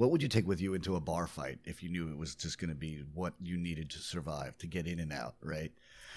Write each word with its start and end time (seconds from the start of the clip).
what 0.00 0.10
would 0.10 0.22
you 0.22 0.28
take 0.28 0.48
with 0.48 0.62
you 0.62 0.72
into 0.72 0.96
a 0.96 1.00
bar 1.00 1.26
fight 1.26 1.58
if 1.66 1.82
you 1.82 1.90
knew 1.90 2.08
it 2.08 2.16
was 2.16 2.34
just 2.34 2.58
going 2.58 2.70
to 2.70 2.74
be 2.74 3.04
what 3.12 3.34
you 3.38 3.58
needed 3.58 3.90
to 3.90 3.98
survive 3.98 4.56
to 4.56 4.66
get 4.66 4.86
in 4.86 4.98
and 4.98 5.12
out, 5.12 5.34
right? 5.42 5.72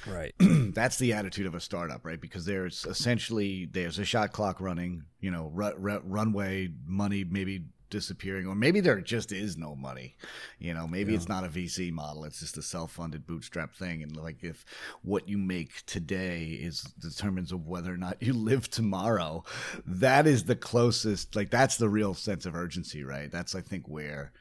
Right. 0.07 0.33
That's 0.39 0.97
the 0.97 1.11
attitude 1.11 1.47
of 1.47 1.53
a 1.53 1.59
startup, 1.59 2.05
right? 2.05 2.19
Because 2.19 2.45
there's 2.45 2.85
essentially 2.85 3.65
there's 3.65 3.99
a 3.99 4.05
shot 4.05 4.31
clock 4.31 4.61
running, 4.61 5.03
you 5.19 5.31
know, 5.31 5.51
ru- 5.53 5.75
ru- 5.77 6.01
runway 6.05 6.69
money 6.85 7.25
maybe 7.29 7.65
disappearing, 7.93 8.47
or 8.47 8.55
maybe 8.55 8.81
there 8.81 8.99
just 9.01 9.31
is 9.31 9.55
no 9.55 9.75
money. 9.75 10.15
You 10.59 10.73
know, 10.73 10.87
maybe 10.87 11.11
Yeah. 11.11 11.17
it's 11.19 11.29
not 11.29 11.45
a 11.45 11.47
VC 11.47 11.91
model; 11.91 12.25
it's 12.25 12.39
just 12.39 12.57
a 12.57 12.61
self-funded 12.61 13.25
bootstrap 13.25 13.73
thing. 13.73 14.03
And 14.03 14.17
like, 14.17 14.43
if 14.43 14.65
what 15.03 15.29
you 15.29 15.37
make 15.37 15.85
today 15.85 16.43
is 16.67 16.81
determines 16.99 17.51
of 17.51 17.67
whether 17.67 17.93
or 17.93 17.97
not 17.97 18.21
you 18.21 18.33
live 18.51 18.69
tomorrow, 18.69 19.43
that 19.85 20.27
is 20.27 20.43
the 20.45 20.55
closest. 20.55 21.35
Like, 21.35 21.51
that's 21.51 21.77
the 21.77 21.89
real 21.89 22.13
sense 22.13 22.45
of 22.45 22.55
urgency, 22.55 23.03
right? 23.03 23.31
That's 23.31 23.55
I 23.55 23.61
think 23.61 23.87
where. 23.87 24.31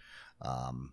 Um, 0.41 0.93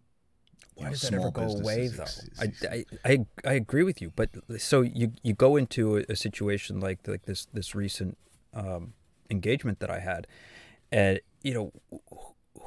Why 0.75 0.85
know, 0.85 0.91
does 0.91 1.01
that 1.01 1.13
ever 1.13 1.31
go 1.31 1.41
away 1.41 1.87
though? 1.87 2.03
businesses 2.03 2.63
I. 2.63 2.75
I, 2.75 3.13
I, 3.13 3.25
I 3.51 3.53
agree 3.53 3.83
with 3.83 4.01
you, 4.01 4.11
but 4.15 4.29
so 4.59 4.81
you 4.81 5.13
you 5.23 5.33
go 5.33 5.55
into 5.55 5.97
a, 5.97 6.05
a 6.09 6.15
situation 6.15 6.79
like 6.79 7.07
like 7.07 7.23
this 7.25 7.47
this 7.53 7.73
recent 7.73 8.17
um, 8.53 8.93
engagement 9.29 9.79
that 9.79 9.89
I 9.89 9.99
had, 9.99 10.27
and 10.91 11.19
you 11.43 11.53
know, 11.53 11.71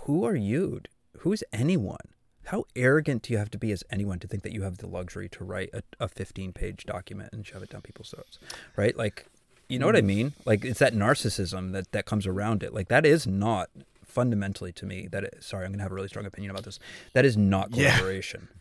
who 0.02 0.24
are 0.24 0.34
you? 0.37 0.80
Who's 1.19 1.45
anyone? 1.52 1.98
How 2.47 2.65
arrogant 2.74 3.23
do 3.23 3.33
you 3.33 3.38
have 3.38 3.51
to 3.52 3.59
be 3.59 3.70
as 3.70 3.84
anyone 3.91 4.19
to 4.19 4.27
think 4.27 4.42
that 4.42 4.52
you 4.52 4.62
have 4.62 4.78
the 4.78 4.88
luxury 4.88 5.28
to 5.28 5.45
write 5.45 5.70
a, 5.73 5.83
a 6.01 6.09
15 6.09 6.52
page 6.52 6.84
document 6.84 7.30
and 7.33 7.47
shove 7.47 7.62
it 7.62 7.70
down 7.70 7.83
people's 7.83 8.11
throats, 8.11 8.38
right? 8.77 8.97
Like, 8.97 9.27
you 9.69 9.78
know 9.78 9.87
what 9.87 9.97
I 9.97 10.01
mean? 10.02 10.33
Like, 10.45 10.65
it's 10.65 10.80
that 10.80 10.92
narcissism 10.95 11.73
that 11.73 11.92
that 11.92 12.05
comes 12.05 12.27
around 12.27 12.62
it. 12.65 12.75
Like, 12.75 12.88
that 12.88 13.06
is 13.06 13.27
not 13.27 13.70
fundamentally 14.05 14.73
to 14.73 14.84
me 14.87 15.09
that. 15.12 15.25
It, 15.25 15.37
sorry, 15.45 15.65
I'm 15.65 15.73
gonna 15.73 15.84
have 15.84 15.92
a 15.92 15.95
really 15.95 16.09
strong 16.09 16.27
opinion 16.27 16.50
about 16.50 16.64
this. 16.64 16.78
That 17.12 17.25
is 17.25 17.37
not 17.37 17.75
Yeah. 17.75 17.92
collaboration. 17.97 18.48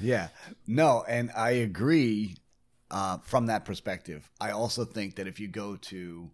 Yeah. 0.00 0.28
No, 0.68 1.04
and 1.08 1.30
I 1.36 1.50
agree 1.50 2.36
uh, 2.92 3.18
from 3.18 3.46
that 3.46 3.64
perspective. 3.64 4.30
I 4.40 4.52
also 4.52 4.84
think 4.84 5.16
that 5.16 5.26
if 5.26 5.40
you 5.40 5.48
go 5.48 5.76
to 5.76 6.30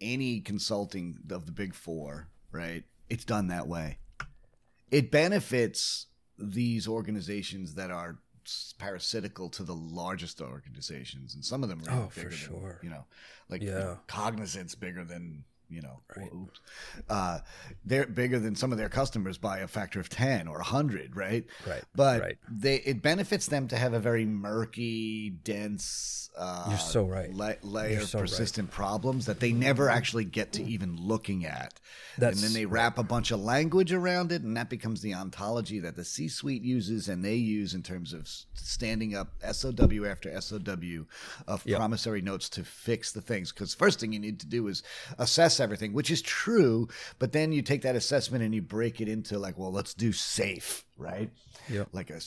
any 0.00 0.40
consulting 0.40 1.18
of 1.30 1.44
the 1.46 1.52
big 1.52 1.74
four, 1.74 2.26
right, 2.50 2.82
it's 3.10 3.24
done 3.24 3.48
that 3.48 3.66
way. 3.68 3.98
It 4.90 5.10
benefits 5.10 6.06
these 6.38 6.86
organizations 6.88 7.74
that 7.74 7.90
are 7.90 8.18
parasitical 8.78 9.50
to 9.50 9.62
the 9.62 9.74
largest 9.74 10.40
organizations, 10.40 11.34
and 11.34 11.44
some 11.44 11.62
of 11.62 11.68
them 11.68 11.82
are 11.88 12.04
Oh, 12.04 12.08
for 12.08 12.16
bigger 12.20 12.28
than, 12.30 12.38
sure. 12.38 12.80
you 12.82 12.90
know, 12.90 13.04
like 13.48 13.62
Yeah. 13.62 13.96
Cognizant's 14.06 14.74
bigger 14.74 15.04
than 15.04 15.44
you 15.68 15.82
know, 15.82 16.00
Right. 16.16 16.30
Uh, 17.08 17.38
they're 17.84 18.06
bigger 18.06 18.38
than 18.38 18.56
some 18.56 18.72
of 18.72 18.78
their 18.78 18.88
customers 18.88 19.38
by 19.38 19.58
a 19.58 19.68
factor 19.68 20.00
of 20.00 20.08
ten 20.08 20.48
or 20.48 20.60
hundred, 20.60 21.14
right? 21.16 21.44
Right. 21.66 21.82
but 21.94 22.20
right. 22.22 22.38
they 22.50 22.76
it 22.76 23.02
benefits 23.02 23.46
them 23.46 23.68
to 23.68 23.76
have 23.76 23.92
a 23.92 24.00
very 24.00 24.24
murky, 24.24 25.30
dense, 25.30 26.30
uh, 26.36 26.66
You're 26.70 26.78
so 26.78 27.04
right. 27.04 27.32
la- 27.32 27.52
layer 27.62 27.90
You're 27.92 28.02
of 28.02 28.08
so 28.08 28.18
right. 28.18 28.28
persistent 28.28 28.70
problems 28.70 29.26
that 29.26 29.40
they 29.40 29.52
never 29.52 29.88
actually 29.88 30.24
get 30.24 30.52
to 30.52 30.62
even 30.64 30.96
looking 30.96 31.44
at. 31.44 31.78
That's 32.16 32.36
and 32.42 32.44
then 32.48 32.54
they 32.54 32.66
wrap 32.66 32.98
a 32.98 33.02
bunch 33.02 33.30
of 33.30 33.40
language 33.40 33.92
around 33.92 34.32
it, 34.32 34.42
and 34.42 34.56
that 34.56 34.68
becomes 34.70 35.02
the 35.02 35.14
ontology 35.14 35.78
that 35.80 35.96
the 35.96 36.04
C-suite 36.04 36.62
uses 36.62 37.08
and 37.08 37.24
they 37.24 37.36
use 37.36 37.74
in 37.74 37.82
terms 37.82 38.12
of 38.12 38.28
standing 38.54 39.14
up 39.14 39.32
SOW 39.52 40.04
after 40.06 40.30
SOW 40.40 41.06
of 41.46 41.64
Yep. 41.66 41.76
promissory 41.78 42.22
notes 42.22 42.48
to 42.50 42.64
fix 42.64 43.12
the 43.12 43.20
things. 43.20 43.52
Because 43.52 43.74
first 43.74 44.00
thing 44.00 44.12
you 44.12 44.18
need 44.18 44.40
to 44.40 44.46
do 44.46 44.66
is 44.68 44.82
assess 45.18 45.57
everything, 45.60 45.92
which 45.92 46.10
is 46.10 46.22
true, 46.22 46.88
but 47.18 47.32
then 47.32 47.52
you 47.52 47.62
take 47.62 47.82
that 47.82 47.96
assessment 47.96 48.44
and 48.44 48.54
you 48.54 48.62
break 48.62 49.00
it 49.00 49.08
into 49.08 49.38
like, 49.38 49.58
well, 49.58 49.72
let's 49.72 49.94
do 49.94 50.12
safe, 50.12 50.84
right? 50.96 51.30
Yep. 51.70 51.88
like 51.92 52.10
a, 52.10 52.20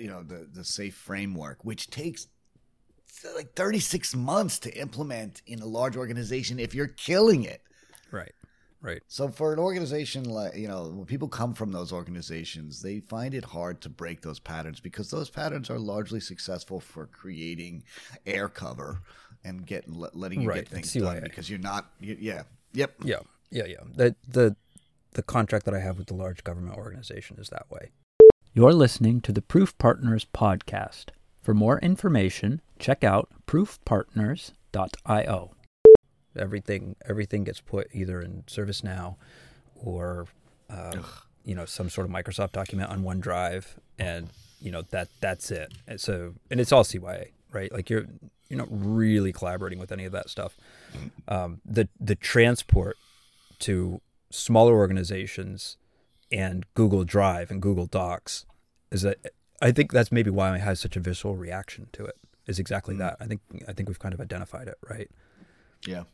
you 0.00 0.08
know 0.08 0.22
the 0.22 0.48
the 0.50 0.64
safe 0.64 0.94
framework 0.94 1.62
which 1.62 1.90
takes 1.90 2.26
like 3.36 3.54
36 3.54 4.16
months 4.16 4.58
to 4.60 4.70
implement 4.76 5.42
in 5.46 5.60
a 5.60 5.66
large 5.66 5.96
organization 5.96 6.58
if 6.58 6.74
you're 6.74 6.88
killing 6.88 7.44
it 7.44 7.62
Right. 8.10 8.32
Right. 8.80 9.02
so 9.06 9.28
for 9.28 9.52
an 9.52 9.58
organization 9.60 10.24
like 10.24 10.56
you 10.56 10.66
know 10.66 10.88
when 10.88 11.04
people 11.06 11.28
come 11.28 11.54
from 11.54 11.70
those 11.70 11.92
organizations 11.92 12.82
they 12.82 12.98
find 13.00 13.32
it 13.34 13.44
hard 13.44 13.80
to 13.82 13.88
break 13.88 14.22
those 14.22 14.40
patterns 14.40 14.80
because 14.80 15.10
those 15.10 15.30
patterns 15.30 15.70
are 15.70 15.78
largely 15.78 16.18
successful 16.18 16.80
for 16.80 17.06
creating 17.06 17.84
air 18.26 18.48
cover 18.48 19.02
and 19.44 19.66
getting 19.66 19.94
let- 19.98 20.14
letting 20.16 20.40
you 20.42 20.48
Right, 20.48 20.64
get 20.64 20.68
things 20.68 20.92
CYA. 20.92 21.14
done 21.14 21.22
because 21.24 21.50
you're 21.50 21.58
not 21.58 21.90
you, 22.00 22.16
yeah 22.20 22.42
yep 22.72 22.94
Yeah. 23.02 23.20
Yeah. 23.50 23.64
Yeah. 23.66 23.76
The 23.94 24.14
the 24.26 24.56
the 25.12 25.22
contract 25.22 25.66
that 25.66 25.74
I 25.74 25.80
have 25.80 25.98
with 25.98 26.06
the 26.06 26.14
large 26.14 26.42
government 26.42 26.76
organization 26.78 27.36
is 27.38 27.50
that 27.50 27.70
way. 27.70 27.90
You're 28.54 28.72
listening 28.72 29.20
to 29.22 29.32
the 29.32 29.42
Proof 29.42 29.76
Partners 29.78 30.26
podcast. 30.34 31.06
For 31.42 31.52
more 31.54 31.78
information, 31.80 32.60
check 32.78 33.04
out 33.04 33.28
proofpartners.io. 33.46 35.50
Everything 36.36 36.96
everything 37.06 37.44
gets 37.44 37.60
put 37.60 37.88
either 37.92 38.22
in 38.22 38.44
ServiceNow 38.46 39.16
or 39.76 40.26
um, 40.70 41.04
you 41.44 41.54
know 41.54 41.66
some 41.66 41.90
sort 41.90 42.06
of 42.06 42.10
Microsoft 42.12 42.52
document 42.52 42.90
on 42.90 43.02
OneDrive, 43.02 43.66
and 43.98 44.30
you 44.60 44.70
know 44.70 44.80
that 44.92 45.08
that's 45.20 45.50
it. 45.50 45.74
And 45.86 46.00
so 46.00 46.32
and 46.50 46.58
it's 46.58 46.72
all 46.72 46.84
CYA, 46.84 47.32
right? 47.52 47.70
Like 47.70 47.90
you're 47.90 48.06
you're 48.52 48.58
not 48.58 48.68
really 48.70 49.32
collaborating 49.32 49.78
with 49.78 49.90
any 49.90 50.04
of 50.04 50.12
that 50.12 50.28
stuff. 50.28 50.56
Um, 51.26 51.60
the 51.64 51.88
the 51.98 52.14
transport 52.14 52.96
to 53.60 54.00
smaller 54.30 54.74
organizations 54.74 55.78
and 56.30 56.66
Google 56.74 57.04
Drive 57.04 57.50
and 57.50 57.60
Google 57.62 57.86
Docs 57.86 58.44
is 58.90 59.02
that 59.02 59.18
I 59.60 59.72
think 59.72 59.90
that's 59.92 60.12
maybe 60.12 60.28
why 60.30 60.52
I 60.54 60.58
had 60.58 60.76
such 60.78 60.96
a 60.96 61.00
visceral 61.00 61.36
reaction 61.36 61.88
to 61.92 62.04
it. 62.04 62.16
Is 62.46 62.58
exactly 62.58 62.94
Mm. 62.94 62.98
that. 62.98 63.16
I 63.20 63.26
think 63.26 63.40
I 63.66 63.72
think 63.72 63.88
we've 63.88 63.98
kind 63.98 64.12
of 64.14 64.20
identified 64.20 64.68
it, 64.68 64.76
right? 64.88 65.08
yeah 65.86 66.04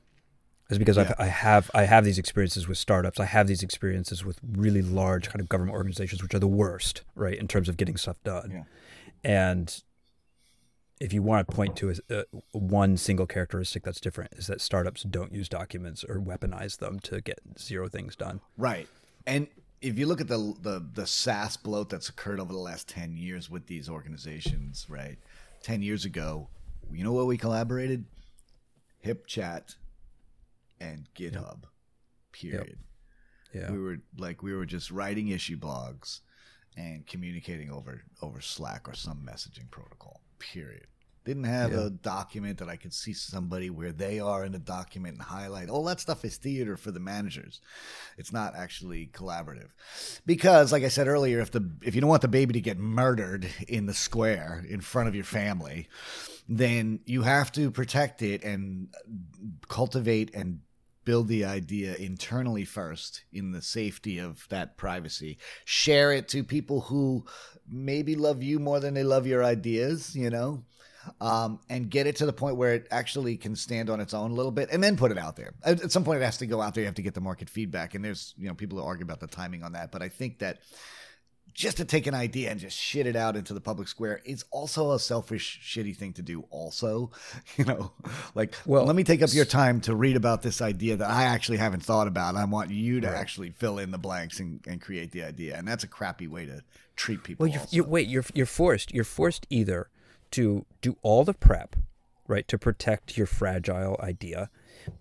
Is 0.70 0.78
because 0.78 0.96
Yeah. 0.96 1.14
I've, 1.18 1.26
I 1.26 1.26
have 1.26 1.70
I 1.74 1.84
have 1.84 2.04
these 2.04 2.18
experiences 2.18 2.68
with 2.68 2.78
startups. 2.78 3.18
I 3.18 3.24
have 3.24 3.46
these 3.48 3.62
experiences 3.64 4.24
with 4.24 4.38
really 4.46 4.82
large 4.82 5.28
kind 5.28 5.40
of 5.40 5.48
government 5.48 5.76
organizations, 5.76 6.22
which 6.22 6.34
are 6.34 6.38
the 6.38 6.46
worst, 6.46 7.02
right, 7.16 7.36
in 7.36 7.48
terms 7.48 7.68
of 7.68 7.76
getting 7.76 7.96
stuff 7.96 8.22
done. 8.24 8.50
Yeah. 8.52 8.64
And 9.24 9.82
if 11.00 11.12
you 11.12 11.22
want 11.22 11.48
to 11.48 11.54
point 11.54 11.76
to 11.76 11.90
a, 11.90 11.94
a, 12.10 12.18
uh, 12.20 12.22
one 12.52 12.96
single 12.96 13.26
characteristic 13.26 13.84
that's 13.84 14.00
different, 14.00 14.32
is 14.34 14.46
that 14.46 14.60
startups 14.60 15.02
don't 15.02 15.32
use 15.32 15.48
documents 15.48 16.04
or 16.04 16.20
weaponize 16.20 16.78
them 16.78 16.98
to 17.00 17.20
get 17.20 17.40
zero 17.58 17.88
things 17.88 18.16
done. 18.16 18.40
Right. 18.56 18.88
And 19.26 19.48
if 19.80 19.98
you 19.98 20.06
look 20.06 20.20
at 20.20 20.28
the 20.28 20.54
the 20.60 20.84
the 20.94 21.06
SaaS 21.06 21.56
bloat 21.56 21.90
that's 21.90 22.08
occurred 22.08 22.40
over 22.40 22.52
the 22.52 22.58
last 22.58 22.88
10 22.88 23.16
years 23.16 23.48
with 23.48 23.66
these 23.66 23.88
organizations, 23.88 24.86
right? 24.88 25.18
10 25.62 25.82
years 25.82 26.04
ago, 26.04 26.48
you 26.92 27.04
know 27.04 27.12
where 27.12 27.24
we 27.24 27.36
collaborated? 27.36 28.04
HipChat 29.04 29.76
and 30.80 31.08
GitHub. 31.14 31.64
Period. 32.32 32.78
Yeah. 33.52 33.70
We 33.70 33.78
were 33.78 33.98
like 34.16 34.42
we 34.42 34.54
were 34.54 34.66
just 34.66 34.90
writing 34.90 35.28
issue 35.28 35.58
blogs 35.58 36.20
and 36.76 37.06
communicating 37.06 37.70
over 37.70 38.02
over 38.22 38.40
Slack 38.40 38.88
or 38.88 38.94
some 38.94 39.26
messaging 39.26 39.70
protocol. 39.70 40.20
Period. 40.38 40.86
Didn't 41.24 41.44
have 41.44 41.72
Yeah. 41.72 41.86
a 41.86 41.90
document 41.90 42.58
that 42.58 42.70
I 42.70 42.76
could 42.76 42.94
see 42.94 43.12
somebody 43.12 43.68
where 43.68 43.92
they 43.92 44.18
are 44.18 44.46
in 44.46 44.52
the 44.52 44.58
document 44.58 45.14
and 45.14 45.22
highlight. 45.22 45.68
All 45.68 45.84
that 45.84 46.00
stuff 46.00 46.24
is 46.24 46.38
theater 46.38 46.74
for 46.76 46.90
the 46.90 47.00
managers. 47.00 47.60
It's 48.16 48.32
not 48.32 48.54
actually 48.56 49.08
collaborative. 49.12 49.68
Because 50.24 50.72
like 50.72 50.84
I 50.84 50.88
said 50.88 51.06
earlier, 51.06 51.40
if 51.40 51.50
the 51.50 51.70
if 51.82 51.94
you 51.94 52.00
don't 52.00 52.08
want 52.08 52.22
the 52.22 52.28
baby 52.28 52.54
to 52.54 52.60
get 52.62 52.78
murdered 52.78 53.46
in 53.68 53.84
the 53.84 53.92
square 53.92 54.64
in 54.66 54.80
front 54.80 55.08
of 55.08 55.14
your 55.14 55.24
family, 55.24 55.88
then 56.48 57.00
you 57.04 57.22
have 57.22 57.52
to 57.52 57.70
protect 57.70 58.22
it 58.22 58.42
and 58.42 58.88
cultivate 59.68 60.34
and 60.34 60.60
build 61.08 61.26
the 61.28 61.46
idea 61.46 61.94
internally 61.94 62.66
first 62.66 63.22
in 63.32 63.52
the 63.52 63.62
safety 63.62 64.18
of 64.18 64.46
that 64.50 64.76
privacy. 64.76 65.38
Share 65.64 66.12
it 66.12 66.28
to 66.28 66.44
people 66.44 66.82
who 66.82 67.24
maybe 67.66 68.14
love 68.14 68.42
you 68.42 68.58
more 68.58 68.78
than 68.78 68.92
they 68.92 69.04
love 69.04 69.26
your 69.26 69.42
ideas, 69.42 70.14
you 70.14 70.28
know? 70.28 70.64
Um, 71.18 71.60
and 71.70 71.88
get 71.88 72.06
it 72.06 72.16
to 72.16 72.26
the 72.26 72.32
point 72.34 72.56
where 72.56 72.74
it 72.74 72.88
actually 72.90 73.38
can 73.38 73.56
stand 73.56 73.88
on 73.88 74.00
its 74.00 74.12
own 74.12 74.32
a 74.32 74.34
little 74.34 74.52
bit 74.52 74.68
and 74.70 74.84
then 74.84 74.98
put 74.98 75.10
it 75.10 75.16
out 75.16 75.36
there. 75.36 75.54
At, 75.64 75.84
at 75.84 75.92
some 75.92 76.04
point, 76.04 76.20
it 76.20 76.26
has 76.26 76.36
to 76.38 76.46
go 76.46 76.60
out 76.60 76.74
there. 76.74 76.82
You 76.82 76.88
have 76.88 76.96
to 76.96 77.02
get 77.02 77.14
the 77.14 77.22
market 77.22 77.48
feedback. 77.48 77.94
And 77.94 78.04
there's, 78.04 78.34
you 78.36 78.46
know, 78.46 78.54
people 78.54 78.76
who 78.76 78.84
argue 78.84 79.04
about 79.04 79.20
the 79.20 79.28
timing 79.28 79.62
on 79.62 79.72
that. 79.72 79.90
But 79.90 80.02
I 80.02 80.10
think 80.10 80.40
that 80.40 80.58
just 81.58 81.76
to 81.78 81.84
take 81.84 82.06
an 82.06 82.14
idea 82.14 82.52
and 82.52 82.60
just 82.60 82.78
shit 82.78 83.04
it 83.04 83.16
out 83.16 83.34
into 83.34 83.52
the 83.52 83.60
public 83.60 83.88
square 83.88 84.20
is 84.24 84.44
also 84.52 84.92
a 84.92 84.98
selfish, 84.98 85.58
shitty 85.60 85.94
thing 85.96 86.12
to 86.12 86.22
do. 86.22 86.44
Also, 86.50 87.10
you 87.56 87.64
know, 87.64 87.90
like, 88.36 88.54
Well, 88.64 88.84
let 88.84 88.94
me 88.94 89.02
take 89.02 89.22
up 89.22 89.30
your 89.32 89.44
time 89.44 89.80
to 89.80 89.96
read 89.96 90.14
about 90.14 90.42
this 90.42 90.62
idea 90.62 90.94
that 90.94 91.10
I 91.10 91.24
actually 91.24 91.58
haven't 91.58 91.82
thought 91.82 92.06
about. 92.06 92.36
I 92.36 92.44
want 92.44 92.70
you 92.70 93.00
to 93.00 93.08
Right. 93.08 93.16
actually 93.16 93.50
fill 93.50 93.80
in 93.80 93.90
the 93.90 93.98
blanks 93.98 94.38
and, 94.38 94.60
and 94.68 94.80
create 94.80 95.10
the 95.10 95.24
idea, 95.24 95.56
and 95.56 95.66
that's 95.66 95.82
a 95.82 95.88
crappy 95.88 96.28
way 96.28 96.46
to 96.46 96.62
treat 96.94 97.24
people. 97.24 97.44
Well, 97.44 97.50
you're, 97.52 97.60
also. 97.60 97.76
you 97.76 97.82
wait. 97.82 98.06
You're 98.06 98.24
you're 98.34 98.46
forced. 98.46 98.94
You're 98.94 99.02
forced 99.02 99.44
either 99.50 99.88
to 100.30 100.64
do 100.80 100.96
all 101.02 101.24
the 101.24 101.34
prep, 101.34 101.74
right, 102.28 102.46
to 102.46 102.56
protect 102.56 103.16
your 103.16 103.26
fragile 103.26 103.98
idea 104.00 104.48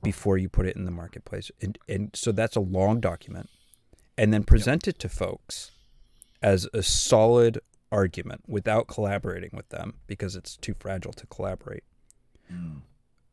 before 0.02 0.40
you 0.40 0.50
put 0.50 0.66
it 0.66 0.76
in 0.76 0.86
the 0.86 0.92
marketplace, 0.92 1.52
and 1.62 1.78
and 1.88 2.10
so 2.16 2.32
that's 2.32 2.56
a 2.56 2.62
long 2.62 3.00
document, 3.00 3.48
and 4.18 4.34
then 4.34 4.44
present 4.44 4.88
it 4.88 4.98
to 5.00 5.08
folks 5.10 5.72
as 6.42 6.68
a 6.74 6.84
solid 6.84 7.60
argument 7.92 8.42
without 8.48 8.88
collaborating 8.88 9.52
with 9.54 9.70
them 9.70 9.96
because 10.08 10.36
it's 10.36 10.58
too 10.58 10.74
fragile 10.80 11.14
to 11.14 11.26
collaborate. 11.28 11.84
Hmm. 12.50 12.80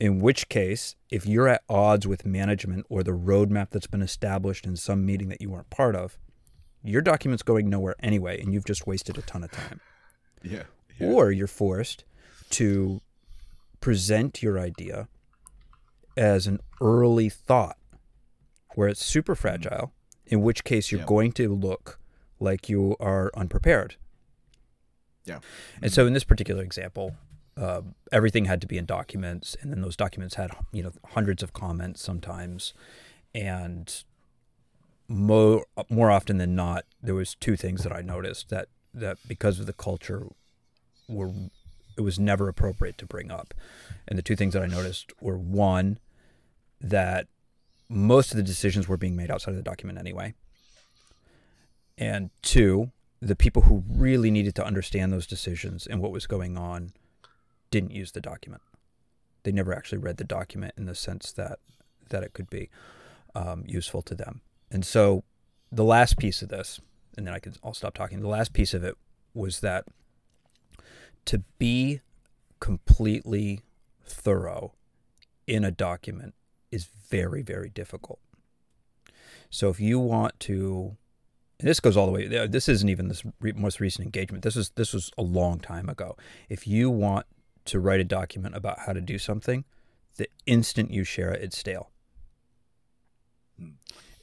In 0.00 0.20
which 0.20 0.48
case, 0.48 0.96
if 1.10 1.24
you're 1.26 1.48
at 1.48 1.62
odds 1.68 2.06
with 2.06 2.26
management 2.26 2.84
or 2.88 3.02
the 3.02 3.12
roadmap 3.12 3.70
that's 3.70 3.86
been 3.86 4.02
established 4.02 4.66
in 4.66 4.76
some 4.76 5.06
meeting 5.06 5.28
that 5.28 5.40
you 5.40 5.50
weren't 5.50 5.70
part 5.70 5.94
of, 5.94 6.18
your 6.82 7.00
document's 7.00 7.42
going 7.42 7.70
nowhere 7.70 7.94
anyway, 8.00 8.40
and 8.40 8.52
you've 8.52 8.66
just 8.66 8.86
wasted 8.86 9.16
a 9.16 9.22
ton 9.22 9.44
of 9.44 9.50
time. 9.50 9.80
Yeah. 10.46 10.64
Or 11.00 11.32
you're 11.32 11.46
forced 11.46 12.04
to 12.50 13.00
present 13.80 14.42
your 14.42 14.58
idea 14.58 15.08
as 16.18 16.46
an 16.46 16.60
early 16.82 17.30
thought 17.30 17.78
where 18.74 18.88
it's 18.88 19.02
super 19.02 19.34
hmm. 19.34 19.40
fragile, 19.40 19.92
in 20.26 20.42
which 20.42 20.62
case 20.62 20.92
you're 20.92 21.00
Yeah. 21.00 21.06
going 21.06 21.32
to 21.32 21.54
look 21.54 21.98
like 22.40 22.68
you 22.68 22.96
are 23.00 23.30
unprepared. 23.34 23.96
Yeah. 25.24 25.38
And 25.80 25.92
so 25.92 26.06
in 26.06 26.12
this 26.12 26.24
particular 26.24 26.62
example, 26.62 27.14
uh, 27.56 27.82
everything 28.12 28.46
had 28.46 28.60
to 28.60 28.66
be 28.66 28.78
in 28.78 28.84
documents, 28.84 29.56
and 29.60 29.70
then 29.70 29.80
those 29.80 29.96
documents 29.96 30.34
had 30.34 30.50
you 30.72 30.82
know 30.82 30.92
hundreds 31.12 31.42
of 31.42 31.52
comments 31.52 32.02
sometimes, 32.02 32.74
and 33.34 34.04
more 35.08 35.64
more 35.88 36.10
often 36.10 36.38
than 36.38 36.54
not, 36.54 36.84
there 37.02 37.14
was 37.14 37.34
two 37.36 37.56
things 37.56 37.82
that 37.84 37.92
I 37.92 38.00
noticed 38.00 38.48
that 38.50 38.68
that 38.92 39.18
because 39.26 39.60
of 39.60 39.66
the 39.66 39.72
culture 39.72 40.26
were 41.08 41.32
it 41.96 42.00
was 42.00 42.18
never 42.18 42.48
appropriate 42.48 42.98
to 42.98 43.06
bring 43.06 43.30
up, 43.30 43.54
and 44.08 44.18
the 44.18 44.22
two 44.22 44.36
things 44.36 44.54
that 44.54 44.62
I 44.62 44.66
noticed 44.66 45.12
were 45.20 45.38
one 45.38 45.98
that 46.80 47.28
most 47.88 48.32
of 48.32 48.36
the 48.36 48.42
decisions 48.42 48.88
were 48.88 48.96
being 48.96 49.14
made 49.14 49.30
outside 49.30 49.52
of 49.52 49.56
the 49.56 49.62
document 49.62 49.98
anyway, 49.98 50.34
and 51.98 52.30
two 52.42 52.90
the 53.24 53.36
people 53.36 53.62
who 53.62 53.82
really 53.88 54.30
needed 54.30 54.54
to 54.54 54.64
understand 54.64 55.10
those 55.10 55.26
decisions 55.26 55.86
and 55.86 56.02
what 56.02 56.12
was 56.12 56.26
going 56.26 56.58
on 56.58 56.92
didn't 57.70 57.90
use 57.90 58.12
the 58.12 58.20
document. 58.20 58.60
They 59.44 59.52
never 59.52 59.74
actually 59.74 59.98
read 59.98 60.18
the 60.18 60.24
document 60.24 60.74
in 60.76 60.84
the 60.84 60.94
sense 60.94 61.32
that 61.32 61.58
that 62.10 62.22
it 62.22 62.34
could 62.34 62.50
be 62.50 62.68
um, 63.34 63.64
useful 63.66 64.02
to 64.02 64.14
them. 64.14 64.42
And 64.70 64.84
so, 64.84 65.24
the 65.72 65.84
last 65.84 66.18
piece 66.18 66.42
of 66.42 66.50
this, 66.50 66.80
and 67.16 67.26
then 67.26 67.32
I 67.34 67.38
can 67.38 67.54
I'll 67.64 67.74
stop 67.74 67.94
talking. 67.94 68.20
The 68.20 68.28
last 68.28 68.52
piece 68.52 68.74
of 68.74 68.84
it 68.84 68.96
was 69.32 69.60
that 69.60 69.86
to 71.24 71.42
be 71.58 72.00
completely 72.60 73.62
thorough 74.04 74.74
in 75.46 75.64
a 75.64 75.70
document 75.70 76.34
is 76.70 76.84
very 77.08 77.42
very 77.42 77.70
difficult. 77.70 78.18
So 79.48 79.70
if 79.70 79.80
you 79.80 79.98
want 79.98 80.38
to 80.40 80.96
and 81.60 81.68
this 81.68 81.80
goes 81.80 81.96
all 81.96 82.06
the 82.06 82.12
way. 82.12 82.46
This 82.46 82.68
isn't 82.68 82.88
even 82.88 83.08
this 83.08 83.22
re- 83.40 83.52
most 83.52 83.80
recent 83.80 84.04
engagement. 84.04 84.42
This 84.42 84.56
is 84.56 84.70
this 84.70 84.92
was 84.92 85.10
a 85.16 85.22
long 85.22 85.60
time 85.60 85.88
ago. 85.88 86.16
If 86.48 86.66
you 86.66 86.90
want 86.90 87.26
to 87.66 87.80
write 87.80 88.00
a 88.00 88.04
document 88.04 88.56
about 88.56 88.80
how 88.80 88.92
to 88.92 89.00
do 89.00 89.18
something, 89.18 89.64
the 90.16 90.28
instant 90.46 90.90
you 90.90 91.04
share 91.04 91.32
it, 91.32 91.42
it's 91.42 91.58
stale. 91.58 91.90
Hmm. 93.58 93.70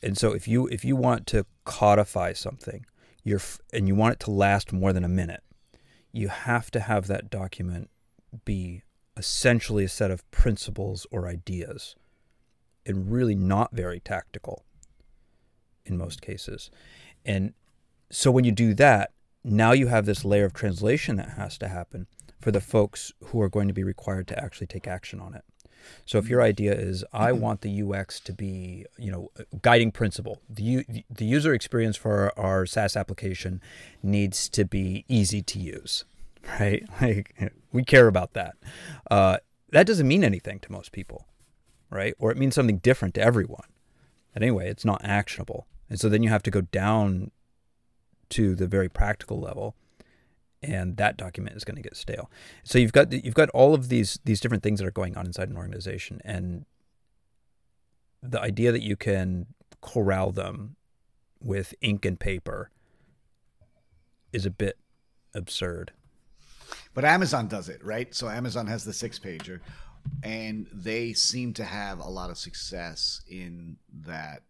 And 0.04 0.18
so 0.18 0.33
if 0.33 0.48
you 0.48 0.68
if 0.68 0.83
you 0.83 0.95
want 0.95 1.25
to 1.28 1.45
codify 1.63 2.33
something, 2.33 2.86
you're 3.24 3.39
f- 3.39 3.60
and 3.72 3.88
you 3.88 3.95
want 3.95 4.13
it 4.13 4.19
to 4.22 4.31
last 4.31 4.74
more 4.74 4.92
than 4.92 5.06
a 5.06 5.10
minute, 5.10 5.44
you 6.12 6.27
have 6.27 6.69
to 6.72 6.81
have 6.81 7.07
that 7.07 7.30
document 7.30 7.89
be 8.45 8.81
essentially 9.18 9.84
a 9.84 9.89
set 9.89 10.12
of 10.12 10.30
principles 10.31 11.06
or 11.12 11.27
ideas, 11.27 11.95
and 12.86 13.12
really 13.12 13.36
not 13.36 13.72
very 13.72 14.00
tactical 14.00 14.66
in 15.86 15.98
most 15.98 16.22
cases. 16.22 16.69
And 17.25 17.53
so 18.09 18.31
when 18.31 18.44
you 18.44 18.51
do 18.51 18.73
that, 18.75 19.12
now 19.44 19.71
you 19.71 19.88
have 19.88 20.06
this 20.06 20.23
layer 20.23 20.45
of 20.45 20.53
translation 20.53 21.15
that 21.18 21.31
has 21.31 21.57
to 21.59 21.68
happen 21.68 22.07
for 22.39 22.51
the 22.51 22.62
folks 22.62 23.12
who 23.25 23.41
are 23.41 23.50
going 23.50 23.68
to 23.68 23.73
be 23.73 23.83
required 23.83 24.27
to 24.27 24.44
actually 24.44 24.68
take 24.68 24.88
action 24.88 25.19
on 25.19 25.33
it. 25.33 25.44
So 26.06 26.18
if 26.18 26.27
your 26.27 26.41
idea 26.41 26.73
is 26.73 27.03
I 27.12 27.31
want 27.31 27.62
the 27.62 27.81
UX 27.81 28.19
to 28.21 28.33
be, 28.33 28.85
you 28.97 29.12
know, 29.12 29.31
guiding 29.62 29.91
principle. 29.91 30.39
The 30.50 30.63
u- 30.63 31.03
the 31.09 31.25
user 31.25 31.53
experience 31.53 31.97
for 31.97 32.31
our, 32.38 32.45
our 32.45 32.65
SaaS 32.65 32.95
application 32.95 33.62
needs 34.03 34.50
to 34.50 34.65
be 34.65 35.06
easy 35.07 35.41
to 35.41 35.59
use, 35.59 36.06
right? 36.59 36.83
Like 37.01 37.53
we 37.71 37.83
care 37.83 38.07
about 38.07 38.33
that. 38.33 38.56
Uh, 39.09 39.38
that 39.71 39.88
doesn't 39.88 40.07
mean 40.07 40.24
anything 40.24 40.59
to 40.59 40.71
most 40.71 40.91
people, 40.91 41.27
right? 41.89 42.13
Or 42.19 42.31
it 42.31 42.38
means 42.38 42.56
something 42.56 42.77
different 42.77 43.15
to 43.15 43.21
everyone. 43.21 43.67
And 44.35 44.44
anyway, 44.44 44.69
it's 44.69 44.85
not 44.85 45.01
actionable. 45.03 45.67
And 45.91 45.99
so 45.99 46.07
then 46.07 46.23
you 46.23 46.29
have 46.29 46.41
to 46.43 46.51
go 46.51 46.61
down 46.61 47.31
to 48.29 48.55
the 48.55 48.65
very 48.65 48.88
practical 48.88 49.41
level 49.41 49.75
and 50.63 50.95
that 50.95 51.17
document 51.17 51.57
is 51.57 51.65
going 51.65 51.75
to 51.75 51.81
get 51.81 51.97
stale. 51.97 52.31
So 52.63 52.79
you've 52.79 52.93
got 52.93 53.11
you've 53.11 53.33
got 53.33 53.49
all 53.49 53.73
of 53.73 53.89
these 53.89 54.17
these 54.23 54.39
different 54.39 54.63
things 54.63 54.79
that 54.79 54.88
are 54.88 54.91
going 54.91 55.17
on 55.17 55.25
inside 55.25 55.49
an 55.49 55.57
organization 55.57 56.21
and 56.23 56.65
the 58.23 58.39
idea 58.39 58.71
that 58.71 58.83
you 58.83 58.95
can 58.95 59.47
corral 59.81 60.31
them 60.31 60.77
with 61.43 61.73
ink 61.81 62.05
and 62.05 62.17
paper 62.17 62.69
is 64.31 64.45
a 64.45 64.51
bit 64.51 64.77
absurd. 65.33 65.91
But 66.93 67.03
Amazon 67.03 67.49
does 67.49 67.67
it, 67.67 67.83
right? 67.83 68.15
So 68.15 68.29
Amazon 68.29 68.67
has 68.67 68.85
the 68.85 68.93
six 68.93 69.19
pager, 69.19 69.59
and 70.23 70.67
they 70.71 71.11
seem 71.11 71.51
to 71.55 71.65
have 71.65 71.99
a 71.99 72.07
lot 72.07 72.29
of 72.29 72.38
success 72.38 73.21
in 73.27 73.75
that 74.05 74.43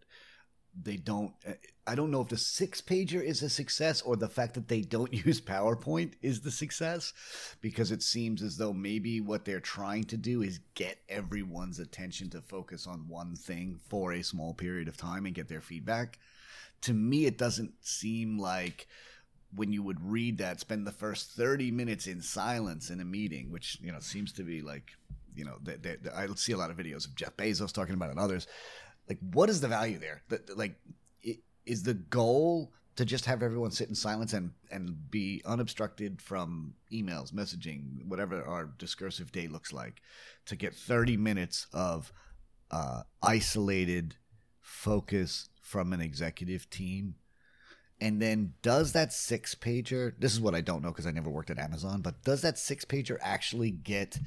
they 0.79 0.97
don't. 0.97 1.33
Uh, 1.47 1.53
I 1.87 1.95
don't 1.95 2.11
know 2.11 2.21
if 2.21 2.29
the 2.29 2.37
six 2.37 2.79
pager 2.79 3.21
is 3.21 3.41
a 3.41 3.49
success 3.49 4.01
or 4.01 4.15
the 4.15 4.29
fact 4.29 4.53
that 4.53 4.67
they 4.67 4.81
don't 4.81 5.13
use 5.25 5.41
PowerPoint 5.41 6.13
is 6.21 6.41
the 6.41 6.51
success, 6.51 7.13
because 7.61 7.91
it 7.91 8.03
seems 8.03 8.41
as 8.41 8.57
though 8.57 8.73
maybe 8.73 9.19
what 9.21 9.45
they're 9.45 9.59
trying 9.59 10.03
to 10.05 10.17
do 10.17 10.41
is 10.41 10.59
get 10.75 10.99
everyone's 11.09 11.79
attention 11.79 12.29
to 12.31 12.41
focus 12.41 12.87
on 12.87 13.07
one 13.07 13.35
thing 13.35 13.79
for 13.89 14.13
a 14.13 14.23
small 14.23 14.53
period 14.53 14.87
of 14.87 14.97
time 14.97 15.25
and 15.25 15.35
get 15.35 15.47
their 15.47 15.61
feedback. 15.61 16.19
To 16.81 16.93
me, 16.93 17.25
it 17.25 17.37
doesn't 17.37 17.73
seem 17.81 18.39
like 18.39 18.87
when 19.55 19.73
you 19.73 19.83
would 19.83 20.01
read 20.01 20.37
that, 20.37 20.59
spend 20.59 20.87
the 20.87 20.91
first 20.91 21.31
30 21.31 21.71
minutes 21.71 22.07
in 22.07 22.21
silence 22.21 22.89
in 22.89 23.01
a 23.01 23.05
meeting, 23.05 23.51
which, 23.51 23.77
you 23.81 23.91
know, 23.91 23.99
seems 23.99 24.31
to 24.33 24.43
be 24.43 24.61
like, 24.61 24.91
you 25.35 25.45
know, 25.45 25.57
they, 25.61 25.75
they, 25.75 25.97
I 26.15 26.27
see 26.35 26.53
a 26.53 26.57
lot 26.57 26.71
of 26.71 26.77
videos 26.77 27.05
of 27.05 27.15
Jeff 27.15 27.35
Bezos 27.37 27.73
talking 27.73 27.95
about 27.95 28.07
it 28.07 28.11
and 28.11 28.19
others. 28.19 28.47
Like, 29.11 29.19
what 29.33 29.49
is 29.49 29.59
the 29.59 29.67
value 29.67 29.99
there? 29.99 30.21
That, 30.29 30.57
like, 30.57 30.75
is 31.65 31.83
the 31.83 31.95
goal 31.95 32.71
to 32.95 33.03
just 33.03 33.25
have 33.25 33.43
everyone 33.43 33.71
sit 33.71 33.89
in 33.89 33.95
silence 33.95 34.31
and, 34.31 34.51
and 34.71 35.11
be 35.11 35.41
unobstructed 35.43 36.21
from 36.21 36.75
emails, 36.93 37.33
messaging, 37.33 38.05
whatever 38.05 38.41
our 38.45 38.69
discursive 38.77 39.33
day 39.33 39.49
looks 39.49 39.73
like, 39.73 40.01
to 40.45 40.55
get 40.55 40.73
30 40.73 41.17
minutes 41.17 41.67
of 41.73 42.13
uh, 42.71 43.01
isolated 43.21 44.15
focus 44.61 45.49
from 45.61 45.91
an 45.91 45.99
executive 45.99 46.69
team 46.69 47.15
and 48.01 48.19
then 48.19 48.53
does 48.63 48.93
that 48.93 49.13
six 49.13 49.53
pager, 49.53 50.13
this 50.17 50.33
is 50.33 50.41
what 50.41 50.55
I 50.55 50.61
don't 50.61 50.81
know 50.81 50.89
because 50.89 51.05
I 51.05 51.11
never 51.11 51.29
worked 51.29 51.51
at 51.51 51.59
Amazon, 51.59 52.01
but 52.01 52.23
does 52.23 52.41
that 52.41 52.57
six 52.57 52.83
pager 52.83 53.17
actually 53.21 53.69
get 53.69 54.17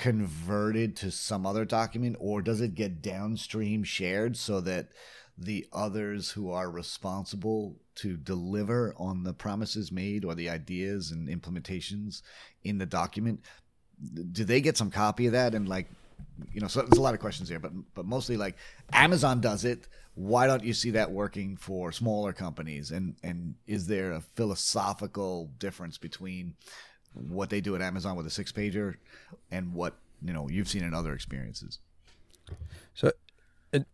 converted 0.00 0.96
to 0.96 1.10
some 1.10 1.44
other 1.44 1.66
document 1.66 2.16
or 2.18 2.40
does 2.40 2.62
it 2.62 2.74
get 2.74 3.02
downstream 3.02 3.84
shared 3.84 4.34
so 4.34 4.58
that 4.58 4.88
the 5.36 5.66
others 5.74 6.30
who 6.30 6.50
are 6.50 6.70
responsible 6.70 7.76
to 7.94 8.16
deliver 8.16 8.94
on 8.96 9.24
the 9.24 9.34
promises 9.34 9.92
made 9.92 10.24
or 10.24 10.34
the 10.34 10.48
ideas 10.48 11.10
and 11.10 11.28
implementations 11.28 12.22
in 12.64 12.78
the 12.78 12.86
document 12.86 13.40
do 14.32 14.44
they 14.44 14.62
get 14.62 14.78
some 14.78 14.90
copy 14.90 15.26
of 15.26 15.32
that? 15.32 15.54
And 15.54 15.68
like 15.68 15.86
you 16.50 16.62
know 16.62 16.68
so 16.68 16.80
there's 16.80 16.98
a 16.98 17.02
lot 17.02 17.12
of 17.12 17.20
questions 17.20 17.50
here 17.50 17.58
but 17.58 17.72
but 17.94 18.06
mostly 18.06 18.38
like 18.38 18.56
amazon 18.94 19.42
does 19.42 19.66
it. 19.66 19.86
Why 20.14 20.46
don't 20.46 20.64
you 20.64 20.72
see 20.72 20.92
that 20.92 21.10
working 21.10 21.58
for 21.58 21.92
smaller 21.92 22.32
companies? 22.32 22.90
And 22.90 23.16
and 23.22 23.56
is 23.66 23.86
there 23.86 24.12
a 24.12 24.22
philosophical 24.22 25.50
difference 25.58 25.98
between 25.98 26.54
what 27.14 27.50
they 27.50 27.60
do 27.60 27.74
at 27.74 27.82
amazon 27.82 28.16
with 28.16 28.26
a 28.26 28.30
six 28.30 28.52
pager 28.52 28.96
and 29.50 29.74
what 29.74 29.94
you 30.22 30.32
know 30.32 30.48
you've 30.48 30.68
seen 30.68 30.84
in 30.84 30.94
other 30.94 31.12
experiences 31.12 31.78
So, 32.94 33.12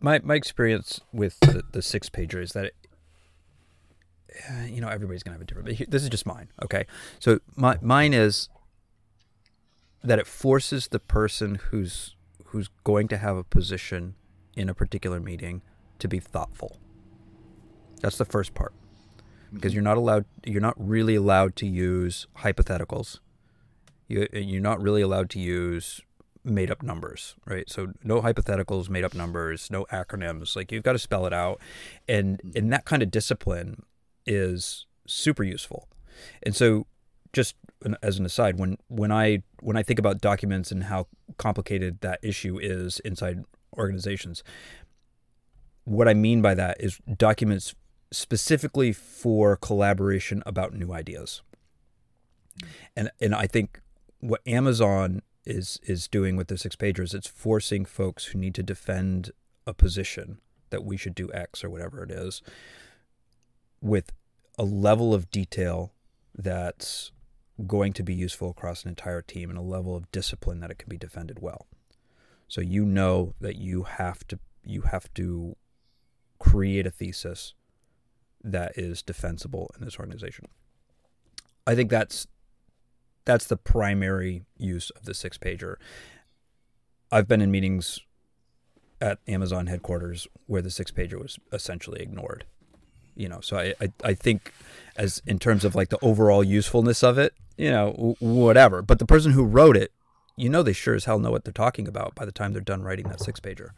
my 0.01 0.21
my 0.21 0.35
experience 0.35 1.01
with 1.13 1.39
the, 1.41 1.63
the 1.71 1.83
six 1.83 2.09
pager 2.09 2.43
is 2.43 2.53
that, 2.53 2.67
it, 2.67 2.75
uh, 4.51 4.65
you 4.65 4.81
know, 4.81 4.89
everybody's 4.89 5.23
gonna 5.23 5.35
have 5.35 5.43
a 5.43 5.45
different. 5.45 5.67
But 5.67 5.75
here, 5.77 5.87
this 5.89 6.03
is 6.03 6.09
just 6.09 6.27
mine. 6.27 6.49
Okay, 6.63 6.87
so 7.19 7.41
my 7.55 7.79
mine 7.83 8.15
is 8.15 8.49
that 10.03 10.19
it 10.19 10.27
forces 10.27 10.89
the 10.89 10.99
person 10.99 11.57
who's 11.71 12.17
who's 12.47 12.69
going 12.85 13.09
to 13.09 13.19
have 13.19 13.37
a 13.37 13.45
position 13.45 14.15
in 14.55 14.69
a 14.69 14.75
particular 14.75 15.21
meeting 15.21 15.63
to 15.99 16.09
be 16.09 16.21
thoughtful. 16.21 16.79
That's 18.01 18.17
the 18.19 18.25
first 18.25 18.55
part, 18.55 18.73
because 19.57 19.75
you're 19.75 19.83
not 19.83 19.97
allowed. 19.97 20.25
You're 20.45 20.63
not 20.63 20.75
really 20.77 21.15
allowed 21.15 21.57
to 21.57 21.67
use 21.67 22.27
hypotheticals. 22.39 23.19
You 24.09 24.27
you're 24.33 24.63
not 24.63 24.81
really 24.81 25.03
allowed 25.03 25.31
to 25.31 25.41
use 25.41 26.01
made 26.45 26.71
up 26.71 26.83
numbers, 26.83 27.35
right? 27.45 27.69
So 27.69 27.93
no 28.05 28.23
hypotheticals, 28.23 28.89
made 28.89 29.05
up 29.05 29.15
numbers, 29.15 29.71
no 29.71 29.85
acronyms. 29.87 30.55
Like 30.55 30.71
you've 30.71 30.85
got 30.85 30.93
to 30.93 30.99
spell 30.99 31.27
it 31.27 31.33
out, 31.33 31.61
and 32.09 32.39
mm-hmm. 32.39 32.57
and 32.57 32.73
that 32.73 32.85
kind 32.85 33.03
of 33.03 33.11
discipline 33.11 33.83
is 34.25 34.87
super 35.07 35.43
useful. 35.43 35.89
And 36.43 36.55
so, 36.55 36.87
just 37.33 37.57
as 38.03 38.19
an 38.19 38.25
aside, 38.25 38.59
when 38.59 38.79
when 38.89 39.11
I 39.11 39.43
when 39.61 39.77
I 39.77 39.83
think 39.83 39.99
about 39.99 40.21
documents 40.21 40.71
and 40.71 40.85
how 40.85 41.09
complicated 41.37 42.01
that 42.01 42.21
issue 42.23 42.59
is 42.59 43.01
inside 43.01 43.45
organizations, 43.77 44.43
what 45.85 46.09
I 46.09 46.15
mean 46.15 46.41
by 46.43 46.55
that 46.55 46.81
is 46.81 46.99
documents 47.17 47.75
specifically 48.11 48.93
for 48.93 49.57
collaboration 49.57 50.43
about 50.47 50.75
new 50.75 50.93
ideas. 50.93 51.43
And 52.95 53.11
and 53.21 53.35
I 53.35 53.47
think 53.47 53.81
what 54.21 54.41
Amazon 54.47 55.23
is 55.45 55.79
is 55.83 56.09
doing 56.09 56.37
with 56.37 56.49
the 56.49 56.59
six 56.59 56.77
pagers, 56.77 57.15
it's 57.15 57.27
forcing 57.27 57.85
folks 57.85 58.27
who 58.27 58.39
need 58.39 58.55
to 58.55 58.63
defend 58.63 59.33
a 59.67 59.75
position 59.75 60.39
that 60.71 60.85
we 60.85 60.97
should 60.97 61.15
do 61.15 61.31
X 61.33 61.63
or 61.63 61.71
whatever 61.71 62.03
it 62.03 62.11
is 62.11 62.43
with 63.81 64.13
a 64.59 64.65
level 64.65 65.15
of 65.15 65.31
detail 65.31 65.93
that's 66.35 67.13
going 67.67 67.93
to 67.93 68.03
be 68.03 68.15
useful 68.15 68.51
across 68.51 68.83
an 68.83 68.89
entire 68.89 69.23
team 69.23 69.49
and 69.49 69.59
a 69.59 69.63
level 69.63 69.97
of 69.97 70.11
discipline 70.13 70.61
that 70.61 70.71
it 70.71 70.79
can 70.79 70.89
be 70.89 70.99
defended 70.99 71.41
well. 71.41 71.67
So 72.49 72.61
you 72.61 72.85
know 72.85 73.35
that 73.41 73.57
you 73.57 73.85
have 73.85 74.27
to 74.29 74.39
you 74.65 74.83
have 74.83 75.13
to 75.15 75.57
create 76.39 76.87
a 76.87 76.91
thesis 76.91 77.55
that 78.53 78.73
is 78.77 79.03
defensible 79.03 79.71
in 79.79 79.85
this 79.85 79.99
organization. 79.99 80.47
I 81.67 81.75
think 81.75 81.91
that's 81.91 82.27
that's 83.25 83.47
the 83.47 83.57
primary 83.57 84.45
use 84.57 84.91
of 84.91 85.05
the 85.05 85.15
six 85.15 85.37
pager. 85.37 85.77
I've 87.11 87.27
been 87.27 87.41
in 87.41 87.51
meetings 87.51 88.01
at 89.01 89.19
Amazon 89.27 89.67
headquarters 89.67 90.27
where 90.47 90.63
the 90.63 90.71
six 90.71 90.91
pager 90.91 91.21
was 91.21 91.39
essentially 91.53 92.01
ignored. 92.01 92.45
You 93.17 93.29
know, 93.29 93.41
so 93.41 93.57
I, 93.57 93.75
I, 93.81 93.93
I 94.05 94.15
think 94.15 94.53
as 94.97 95.23
in 95.27 95.39
terms 95.39 95.65
of 95.65 95.75
like 95.75 95.89
the 95.89 95.99
overall 96.03 96.45
usefulness 96.45 97.03
of 97.03 97.19
it, 97.19 97.35
you 97.57 97.71
know, 97.71 98.17
whatever. 98.21 98.83
But 98.83 98.99
the 98.99 99.07
person 99.07 99.33
who 99.33 99.45
wrote 99.45 99.77
it, 99.77 99.91
you 100.37 100.49
know, 100.49 100.63
they 100.63 100.73
sure 100.73 100.95
as 100.95 101.07
hell 101.07 101.19
know 101.19 101.31
what 101.31 101.45
they're 101.45 101.53
talking 101.53 101.89
about 101.89 102.15
by 102.15 102.25
the 102.25 102.33
time 102.33 102.53
they're 102.53 102.61
done 102.61 102.83
writing 102.83 103.09
that 103.09 103.21
six 103.21 103.41
pager. 103.41 103.71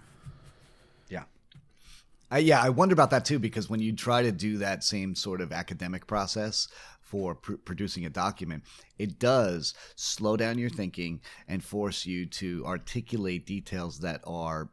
Yeah. 2.31 2.37
I, 2.37 2.39
yeah, 2.41 2.63
I 2.63 2.69
wonder 2.71 2.93
about 2.93 3.11
that 3.11 3.25
too 3.25 3.39
because 3.39 3.71
when 3.71 3.81
you 3.81 3.93
try 3.95 4.23
to 4.23 4.33
do 4.33 4.59
that 4.59 4.85
same 4.85 5.15
sort 5.15 5.41
of 5.41 5.53
academic 5.53 6.07
process 6.07 6.69
for 7.01 7.35
pr- 7.35 7.55
producing 7.55 8.05
a 8.05 8.11
document, 8.11 8.65
it 8.99 9.19
does 9.19 9.75
slow 9.97 10.37
down 10.37 10.59
your 10.59 10.69
thinking 10.69 11.21
and 11.49 11.65
force 11.65 12.05
you 12.05 12.27
to 12.27 12.65
articulate 12.67 13.47
details 13.47 14.01
that 14.01 14.21
are 14.27 14.69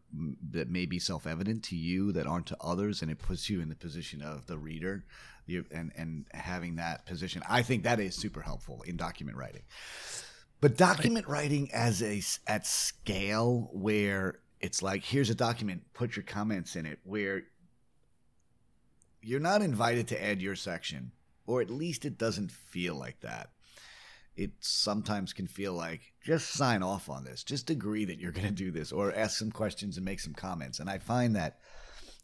that 0.51 0.69
may 0.69 0.85
be 0.85 0.99
self-evident 0.99 1.63
to 1.63 1.75
you 1.77 2.11
that 2.11 2.27
aren't 2.27 2.47
to 2.47 2.57
others, 2.59 3.01
and 3.01 3.09
it 3.09 3.19
puts 3.19 3.49
you 3.49 3.61
in 3.61 3.69
the 3.69 3.75
position 3.75 4.21
of 4.21 4.47
the 4.47 4.57
reader. 4.57 5.05
and 5.71 5.91
and 5.95 6.25
having 6.33 6.75
that 6.75 7.05
position, 7.05 7.41
I 7.49 7.61
think 7.61 7.83
that 7.83 7.99
is 8.01 8.15
super 8.15 8.41
helpful 8.41 8.83
in 8.85 8.97
document 8.97 9.37
writing. 9.37 9.63
But 10.59 10.77
document 10.77 11.27
writing 11.27 11.71
as 11.71 12.01
a 12.01 12.21
at 12.47 12.65
scale 12.67 13.69
where 13.71 14.39
it's 14.65 14.81
like 14.81 15.05
here's 15.05 15.29
a 15.29 15.35
document 15.35 15.83
put 15.93 16.15
your 16.15 16.23
comments 16.23 16.75
in 16.75 16.87
it 16.87 16.97
where 17.03 17.43
you're 19.21 19.39
not 19.39 19.61
invited 19.61 20.07
to 20.07 20.23
add 20.23 20.41
your 20.41 20.55
section 20.55 21.11
or 21.45 21.61
at 21.61 21.69
least 21.69 22.03
it 22.03 22.17
doesn't 22.17 22.51
feel 22.51 22.95
like 22.95 23.19
that. 23.21 23.51
It 24.35 24.51
sometimes 24.59 25.33
can 25.33 25.45
feel 25.45 25.73
like 25.73 26.01
just 26.23 26.49
sign 26.49 26.81
off 26.81 27.09
on 27.09 27.23
this 27.23 27.43
just 27.43 27.69
agree 27.69 28.05
that 28.05 28.19
you're 28.19 28.31
going 28.31 28.47
to 28.47 28.51
do 28.51 28.71
this 28.71 28.91
or 28.91 29.13
ask 29.15 29.37
some 29.37 29.51
questions 29.51 29.97
and 29.97 30.05
make 30.05 30.19
some 30.19 30.33
comments. 30.33 30.79
And 30.79 30.89
i 30.89 30.97
find 30.97 31.35
that 31.35 31.59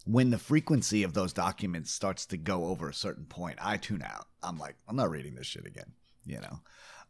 when 0.04 0.30
the 0.30 0.38
frequency 0.38 1.04
of 1.04 1.14
those 1.14 1.32
documents 1.32 1.92
starts 1.92 2.26
to 2.26 2.36
go 2.36 2.66
over 2.66 2.88
a 2.88 2.94
certain 2.94 3.24
point 3.24 3.56
i 3.62 3.76
tune 3.76 4.02
out. 4.02 4.26
I'm 4.42 4.58
like 4.58 4.74
i'm 4.88 4.96
not 4.96 5.10
reading 5.10 5.36
this 5.36 5.46
shit 5.46 5.64
again 5.64 5.92
you 6.26 6.40
know? 6.40 6.60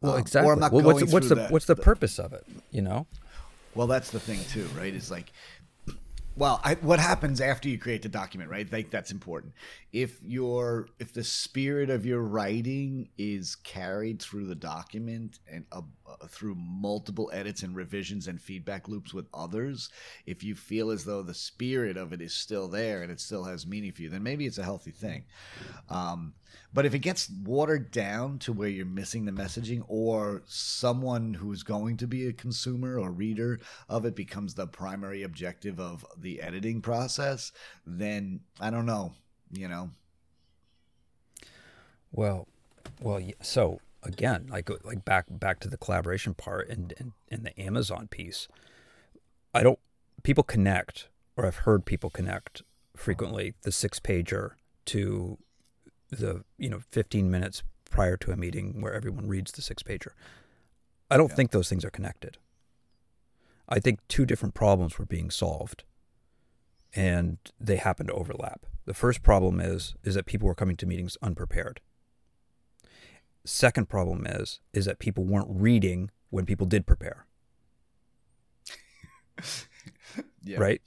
Well 0.02 0.16
exactly. 0.16 0.52
um, 0.52 0.60
well, 0.60 0.82
what's, 0.82 1.12
what's 1.12 1.28
the, 1.28 1.36
the, 1.36 1.46
what's 1.48 1.66
the, 1.66 1.74
the 1.74 1.82
purpose 1.82 2.18
of 2.18 2.34
it 2.34 2.44
you 2.70 2.82
know 2.82 3.06
well, 3.74 3.86
that's 3.86 4.10
the 4.10 4.20
thing 4.20 4.40
too, 4.50 4.68
right? 4.76 4.94
Is 4.94 5.10
like 5.10 5.32
well, 6.34 6.60
I, 6.64 6.74
what 6.76 6.98
happens 6.98 7.40
after 7.40 7.68
you 7.68 7.78
create 7.78 8.02
the 8.02 8.08
document, 8.08 8.50
right? 8.50 8.70
Like 8.70 8.90
that's 8.90 9.10
important. 9.10 9.52
If 9.92 10.18
your 10.22 10.88
if 10.98 11.12
the 11.12 11.24
spirit 11.24 11.90
of 11.90 12.06
your 12.06 12.22
writing 12.22 13.10
is 13.18 13.56
carried 13.56 14.22
through 14.22 14.46
the 14.46 14.54
document 14.54 15.40
and 15.50 15.66
uh, 15.72 15.82
uh, 16.20 16.26
through 16.26 16.54
multiple 16.56 17.30
edits 17.32 17.62
and 17.62 17.74
revisions 17.74 18.28
and 18.28 18.40
feedback 18.40 18.88
loops 18.88 19.14
with 19.14 19.26
others, 19.32 19.90
if 20.26 20.42
you 20.42 20.54
feel 20.54 20.90
as 20.90 21.04
though 21.04 21.22
the 21.22 21.34
spirit 21.34 21.96
of 21.96 22.12
it 22.12 22.20
is 22.20 22.34
still 22.34 22.68
there 22.68 23.02
and 23.02 23.10
it 23.10 23.20
still 23.20 23.44
has 23.44 23.66
meaning 23.66 23.92
for 23.92 24.02
you, 24.02 24.08
then 24.08 24.22
maybe 24.22 24.46
it's 24.46 24.58
a 24.58 24.64
healthy 24.64 24.90
thing. 24.90 25.24
Um, 25.88 26.34
but 26.74 26.86
if 26.86 26.94
it 26.94 27.00
gets 27.00 27.30
watered 27.44 27.90
down 27.90 28.38
to 28.40 28.52
where 28.52 28.68
you're 28.68 28.86
missing 28.86 29.24
the 29.24 29.32
messaging, 29.32 29.82
or 29.88 30.42
someone 30.46 31.34
who's 31.34 31.62
going 31.62 31.96
to 31.98 32.06
be 32.06 32.26
a 32.26 32.32
consumer 32.32 32.98
or 32.98 33.10
reader 33.10 33.60
of 33.88 34.04
it 34.04 34.16
becomes 34.16 34.54
the 34.54 34.66
primary 34.66 35.22
objective 35.22 35.78
of 35.78 36.04
the 36.16 36.40
editing 36.40 36.80
process, 36.80 37.52
then 37.86 38.40
I 38.60 38.70
don't 38.70 38.86
know, 38.86 39.12
you 39.50 39.68
know. 39.68 39.90
Well, 42.10 42.48
well, 43.00 43.20
so 43.40 43.80
again, 44.02 44.48
like 44.50 44.70
uh, 44.70 44.76
like 44.84 45.04
back 45.04 45.26
back 45.28 45.60
to 45.60 45.68
the 45.68 45.76
collaboration 45.76 46.34
part 46.34 46.68
and 46.68 46.94
and, 46.98 47.12
and 47.30 47.44
the 47.44 47.58
Amazon 47.60 48.08
piece. 48.08 48.48
I 49.54 49.62
don't 49.62 49.78
people 50.22 50.44
connect, 50.44 51.08
or 51.36 51.46
I've 51.46 51.56
heard 51.56 51.84
people 51.84 52.10
connect 52.10 52.62
frequently 52.96 53.54
the 53.62 53.72
six 53.72 54.00
pager 54.00 54.52
to 54.86 55.38
the 56.10 56.44
you 56.58 56.68
know 56.68 56.80
15 56.90 57.30
minutes 57.30 57.62
prior 57.90 58.16
to 58.18 58.32
a 58.32 58.36
meeting 58.36 58.80
where 58.80 58.94
everyone 58.94 59.28
reads 59.28 59.52
the 59.52 59.62
six 59.62 59.82
pager. 59.82 60.12
I 61.10 61.16
don't 61.16 61.30
yeah. 61.30 61.36
think 61.36 61.50
those 61.50 61.68
things 61.68 61.84
are 61.84 61.90
connected. 61.90 62.38
I 63.68 63.80
think 63.80 64.00
two 64.08 64.26
different 64.26 64.54
problems 64.54 64.98
were 64.98 65.06
being 65.06 65.30
solved 65.30 65.84
and 66.94 67.38
they 67.60 67.76
happen 67.76 68.06
to 68.06 68.12
overlap. 68.12 68.66
The 68.84 68.94
first 68.94 69.22
problem 69.22 69.60
is 69.60 69.94
is 70.04 70.14
that 70.14 70.26
people 70.26 70.48
were 70.48 70.54
coming 70.54 70.76
to 70.76 70.86
meetings 70.86 71.16
unprepared. 71.22 71.80
Second 73.44 73.88
problem 73.88 74.26
is 74.26 74.60
is 74.72 74.84
that 74.84 74.98
people 74.98 75.24
weren't 75.24 75.48
reading 75.50 76.10
when 76.30 76.46
people 76.46 76.66
did 76.66 76.86
prepare. 76.86 77.26
yeah. 80.42 80.58
Right? 80.58 80.82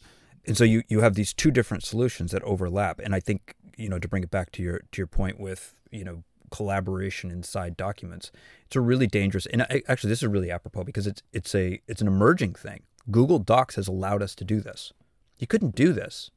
And 0.45 0.55
so 0.57 0.63
you 0.63 0.83
you 0.87 1.01
have 1.01 1.15
these 1.15 1.33
two 1.33 1.51
different 1.51 1.83
solutions 1.83 2.31
that 2.31 2.43
overlap 2.43 2.99
and 2.99 3.13
I 3.15 3.19
think 3.19 3.55
you 3.77 3.89
know 3.89 3.99
to 3.99 4.07
bring 4.07 4.23
it 4.23 4.31
back 4.31 4.51
to 4.53 4.63
your 4.63 4.79
to 4.91 4.97
your 4.97 5.07
point 5.07 5.39
with 5.39 5.75
you 5.91 6.03
know 6.03 6.23
collaboration 6.51 7.31
inside 7.31 7.75
documents 7.75 8.31
it's 8.65 8.75
a 8.75 8.81
really 8.81 9.07
dangerous 9.07 9.45
and 9.47 9.63
actually 9.89 10.09
this 10.09 10.21
is 10.21 10.27
really 10.27 10.51
apropos 10.51 10.83
because 10.83 11.07
it's 11.07 11.21
it's 11.33 11.55
a 11.55 11.81
it's 11.87 12.01
an 12.01 12.07
emerging 12.07 12.53
thing 12.53 12.83
google 13.09 13.39
docs 13.39 13.75
has 13.75 13.87
allowed 13.87 14.21
us 14.21 14.35
to 14.35 14.43
do 14.43 14.61
this 14.61 14.93
you 15.37 15.47
couldn't 15.47 15.75
do 15.75 15.91
this 15.91 16.29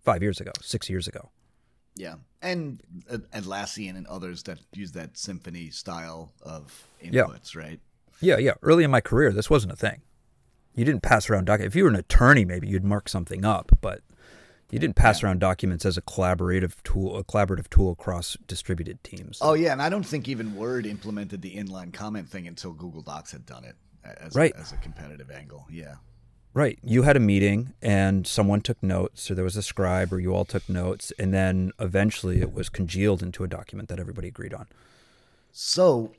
five 0.00 0.22
years 0.22 0.40
ago 0.40 0.52
six 0.60 0.88
years 0.88 1.08
ago 1.08 1.30
yeah 1.94 2.14
and 2.40 2.82
uh, 3.10 3.18
atlassian 3.34 3.96
and 3.96 4.06
others 4.06 4.42
that 4.44 4.58
use 4.72 4.92
that 4.92 5.16
symphony 5.16 5.70
style 5.70 6.32
of 6.42 6.86
inputs 7.02 7.54
yeah. 7.54 7.60
right 7.60 7.80
yeah 8.20 8.36
yeah 8.36 8.54
early 8.62 8.84
in 8.84 8.90
my 8.90 9.00
career 9.00 9.32
this 9.32 9.50
wasn't 9.50 9.72
a 9.72 9.76
thing 9.76 10.00
you 10.74 10.84
didn't 10.84 11.02
pass 11.02 11.28
around 11.28 11.44
documents 11.44 11.74
if 11.74 11.76
you 11.76 11.84
were 11.84 11.90
an 11.90 11.96
attorney 11.96 12.44
maybe 12.44 12.68
you'd 12.68 12.84
mark 12.84 13.08
something 13.08 13.44
up 13.44 13.70
but 13.80 14.00
you 14.72 14.78
didn't 14.78 14.96
pass 14.96 15.20
yeah. 15.20 15.28
around 15.28 15.40
documents 15.40 15.84
as 15.84 15.98
a 15.98 16.02
collaborative 16.02 16.82
tool, 16.82 17.18
a 17.18 17.22
collaborative 17.22 17.68
tool 17.68 17.92
across 17.92 18.38
distributed 18.46 19.04
teams. 19.04 19.38
Oh 19.42 19.52
yeah, 19.52 19.72
and 19.72 19.82
I 19.82 19.90
don't 19.90 20.02
think 20.02 20.28
even 20.28 20.56
Word 20.56 20.86
implemented 20.86 21.42
the 21.42 21.54
inline 21.54 21.92
comment 21.92 22.26
thing 22.26 22.48
until 22.48 22.72
Google 22.72 23.02
Docs 23.02 23.32
had 23.32 23.44
done 23.44 23.64
it 23.64 23.76
as, 24.02 24.34
right. 24.34 24.54
a, 24.56 24.58
as 24.58 24.72
a 24.72 24.78
competitive 24.78 25.30
angle. 25.30 25.66
Yeah. 25.70 25.96
Right. 26.54 26.78
You 26.82 27.02
had 27.02 27.16
a 27.16 27.20
meeting 27.20 27.72
and 27.80 28.26
someone 28.26 28.60
took 28.60 28.82
notes, 28.82 29.30
or 29.30 29.34
there 29.34 29.44
was 29.44 29.56
a 29.56 29.62
scribe, 29.62 30.12
or 30.12 30.20
you 30.20 30.34
all 30.34 30.44
took 30.44 30.68
notes, 30.68 31.10
and 31.18 31.32
then 31.32 31.72
eventually 31.78 32.42
it 32.42 32.52
was 32.52 32.68
congealed 32.68 33.22
into 33.22 33.42
a 33.42 33.48
document 33.48 33.88
that 33.88 33.98
everybody 33.98 34.28
agreed 34.28 34.52
on. 34.52 34.66
So 35.50 36.12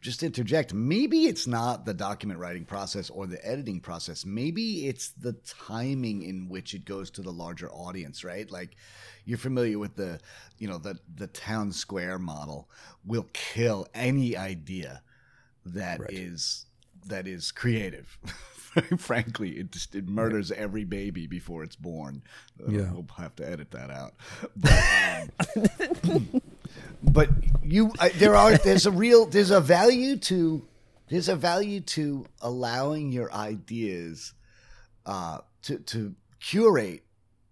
just 0.00 0.22
interject 0.22 0.72
maybe 0.72 1.26
it's 1.26 1.46
not 1.46 1.84
the 1.84 1.94
document 1.94 2.38
writing 2.38 2.64
process 2.64 3.10
or 3.10 3.26
the 3.26 3.44
editing 3.44 3.80
process 3.80 4.24
maybe 4.24 4.86
it's 4.86 5.08
the 5.08 5.32
timing 5.66 6.22
in 6.22 6.48
which 6.48 6.72
it 6.72 6.84
goes 6.84 7.10
to 7.10 7.20
the 7.20 7.32
larger 7.32 7.68
audience 7.70 8.22
right 8.22 8.50
like 8.50 8.76
you're 9.24 9.38
familiar 9.38 9.78
with 9.78 9.96
the 9.96 10.20
you 10.58 10.68
know 10.68 10.78
the 10.78 10.96
the 11.16 11.26
town 11.28 11.72
square 11.72 12.18
model 12.18 12.70
will 13.04 13.26
kill 13.32 13.88
any 13.92 14.36
idea 14.36 15.02
that 15.66 15.98
right. 16.00 16.12
is 16.12 16.66
that 17.06 17.26
is 17.26 17.50
creative 17.50 18.18
frankly 18.98 19.52
it 19.52 19.72
just 19.72 19.94
it 19.94 20.08
murders 20.08 20.50
right. 20.50 20.60
every 20.60 20.84
baby 20.84 21.26
before 21.26 21.62
it's 21.62 21.76
born 21.76 22.22
uh, 22.60 22.70
yeah 22.70 22.90
we'll 22.92 23.06
have 23.16 23.34
to 23.34 23.48
edit 23.48 23.70
that 23.70 23.90
out 23.90 24.14
but 24.56 26.10
um, 26.10 26.42
but 27.02 27.30
you 27.62 27.92
I, 27.98 28.10
there 28.10 28.36
are 28.36 28.56
there's 28.58 28.86
a 28.86 28.90
real 28.90 29.26
there's 29.26 29.50
a 29.50 29.60
value 29.60 30.16
to 30.16 30.62
There's 31.08 31.28
a 31.28 31.36
value 31.36 31.80
to 31.80 32.26
allowing 32.40 33.12
your 33.12 33.32
ideas 33.32 34.34
uh, 35.06 35.38
to 35.62 35.78
to 35.78 36.14
curate 36.40 37.04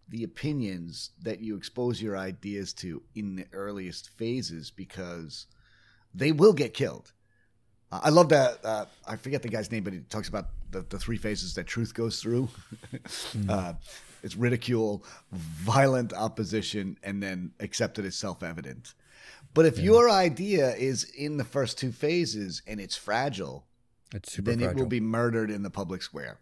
the 0.09 0.23
opinions 0.23 1.11
that 1.23 1.41
you 1.41 1.57
expose 1.57 2.01
your 2.01 2.17
ideas 2.17 2.73
to 2.75 3.03
in 3.15 3.37
the 3.37 3.47
earliest 3.53 4.11
phases 4.11 4.71
because 4.71 5.47
they 6.15 6.33
will 6.33 6.53
get 6.53 6.75
killed. 6.75 7.13
Uh, 7.93 8.01
I 8.03 8.11
love 8.11 8.29
that. 8.31 8.65
Uh, 8.65 8.85
I 9.07 9.17
forget 9.17 9.43
the 9.43 9.49
guy's 9.49 9.71
name, 9.71 9.85
but 9.85 9.93
he 9.93 10.01
talks 10.01 10.29
about 10.29 10.49
the, 10.71 10.85
the 10.89 10.99
three 10.99 11.17
phases 11.17 11.55
that 11.55 11.67
truth 11.67 11.95
goes 11.95 12.21
through. 12.21 12.49
mm. 12.93 13.51
uh, 13.51 13.75
it's 14.23 14.37
ridicule, 14.37 15.05
violent 15.33 16.13
opposition, 16.13 16.99
and 17.03 17.23
then 17.23 17.53
accepted 17.61 18.05
as 18.05 18.17
self 18.17 18.43
evident. 18.43 18.95
But 19.55 19.67
if 19.67 19.79
yeah. 19.79 19.85
your 19.85 20.11
idea 20.11 20.75
is 20.75 21.05
in 21.05 21.37
the 21.37 21.45
first 21.45 21.79
two 21.79 21.93
phases 21.93 22.63
and 22.67 22.81
it's 22.81 22.97
fragile, 22.97 23.67
it's 24.15 24.37
then 24.37 24.59
fragile. 24.59 24.71
it 24.71 24.77
will 24.77 24.89
be 24.89 25.01
murdered 25.01 25.51
in 25.51 25.63
the 25.63 25.71
public 25.71 26.03
square. 26.03 26.41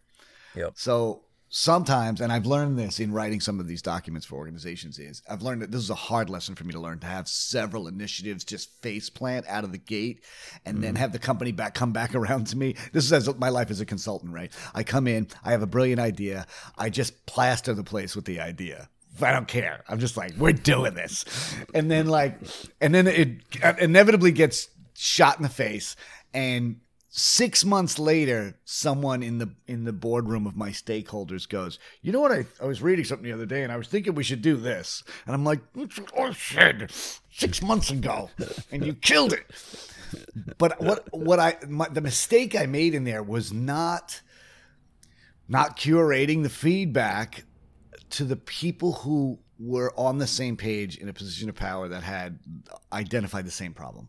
Yep. 0.56 0.72
So 0.76 1.22
sometimes, 1.54 2.20
and 2.20 2.32
I've 2.32 2.46
learned 2.46 2.76
this 2.76 2.98
in 2.98 3.12
writing 3.12 3.40
some 3.40 3.60
of 3.60 3.68
these 3.68 3.80
documents 3.80 4.26
for 4.26 4.34
organizations, 4.34 4.98
is 4.98 5.22
I've 5.30 5.42
learned 5.42 5.62
that 5.62 5.70
this 5.70 5.82
is 5.82 5.90
a 5.90 5.94
hard 5.94 6.28
lesson 6.28 6.56
for 6.56 6.64
me 6.64 6.72
to 6.72 6.80
learn 6.80 6.98
to 6.98 7.06
have 7.06 7.28
several 7.28 7.86
initiatives 7.86 8.42
just 8.44 8.82
face 8.82 9.08
plant 9.08 9.46
out 9.48 9.62
of 9.62 9.70
the 9.70 9.78
gate 9.78 10.24
and 10.66 10.78
mm 10.78 10.84
then 10.84 10.96
have 10.96 11.12
the 11.12 11.18
company 11.18 11.50
back 11.50 11.72
come 11.72 11.92
back 11.92 12.14
around 12.14 12.48
to 12.48 12.58
me. 12.58 12.74
This 12.92 13.04
is 13.04 13.12
as 13.12 13.32
my 13.38 13.48
life 13.48 13.70
as 13.70 13.80
a 13.80 13.86
consultant, 13.86 14.34
right? 14.34 14.52
I 14.74 14.82
come 14.82 15.06
in, 15.06 15.28
I 15.44 15.52
have 15.52 15.62
a 15.62 15.66
brilliant 15.66 16.00
idea, 16.00 16.46
I 16.76 16.90
just 16.90 17.24
plaster 17.24 17.72
the 17.72 17.84
place 17.84 18.16
with 18.16 18.24
the 18.24 18.40
idea. 18.40 18.88
I 19.22 19.32
don't 19.32 19.48
care. 19.48 19.84
I'm 19.88 20.00
just 20.00 20.16
like, 20.16 20.32
we're 20.36 20.52
doing 20.52 20.94
this. 20.94 21.24
And 21.72 21.88
then 21.88 22.08
like 22.08 22.38
and 22.80 22.92
then 22.92 23.06
it 23.06 23.38
inevitably 23.80 24.32
gets 24.32 24.68
shot 24.94 25.36
in 25.36 25.44
the 25.44 25.48
face 25.48 25.94
and 26.34 26.80
six 27.16 27.64
months 27.64 27.96
later, 28.00 28.58
someone 28.64 29.22
in 29.22 29.38
the 29.38 29.48
in 29.68 29.84
the 29.84 29.92
boardroom 29.92 30.48
of 30.48 30.56
my 30.56 30.70
stakeholders 30.70 31.48
goes, 31.48 31.78
"You 32.02 32.10
know 32.10 32.20
what? 32.20 32.32
I, 32.32 32.44
I 32.60 32.66
was 32.66 32.82
reading 32.82 33.04
something 33.04 33.24
the 33.24 33.32
other 33.32 33.46
day, 33.46 33.62
and 33.62 33.70
I 33.70 33.76
was 33.76 33.86
thinking 33.86 34.16
we 34.16 34.24
should 34.24 34.42
do 34.42 34.56
this." 34.56 35.04
And 35.24 35.34
I'm 35.34 35.44
like, 35.44 35.60
"That's 35.74 35.96
what 35.96 36.18
I 36.18 36.32
said 36.32 36.90
six 37.30 37.62
months 37.62 37.90
ago, 37.90 38.30
and 38.72 38.84
you 38.84 38.94
killed 38.94 39.32
it." 39.32 39.46
But 40.58 40.80
what 40.82 41.06
what 41.12 41.38
I 41.38 41.56
my, 41.68 41.88
the 41.88 42.00
mistake 42.00 42.56
I 42.56 42.66
made 42.66 42.94
in 42.94 43.04
there 43.04 43.22
was 43.22 43.52
not 43.52 44.20
not 45.48 45.76
curating 45.76 46.42
the 46.42 46.50
feedback 46.50 47.44
to 48.10 48.24
the 48.24 48.36
people 48.36 48.92
who 48.92 49.38
were 49.60 49.92
on 49.96 50.18
the 50.18 50.26
same 50.26 50.56
page 50.56 50.96
in 50.96 51.08
a 51.08 51.12
position 51.12 51.48
of 51.48 51.54
power 51.54 51.86
that 51.88 52.02
had 52.02 52.40
identified 52.92 53.46
the 53.46 53.52
same 53.52 53.72
problem 53.72 54.08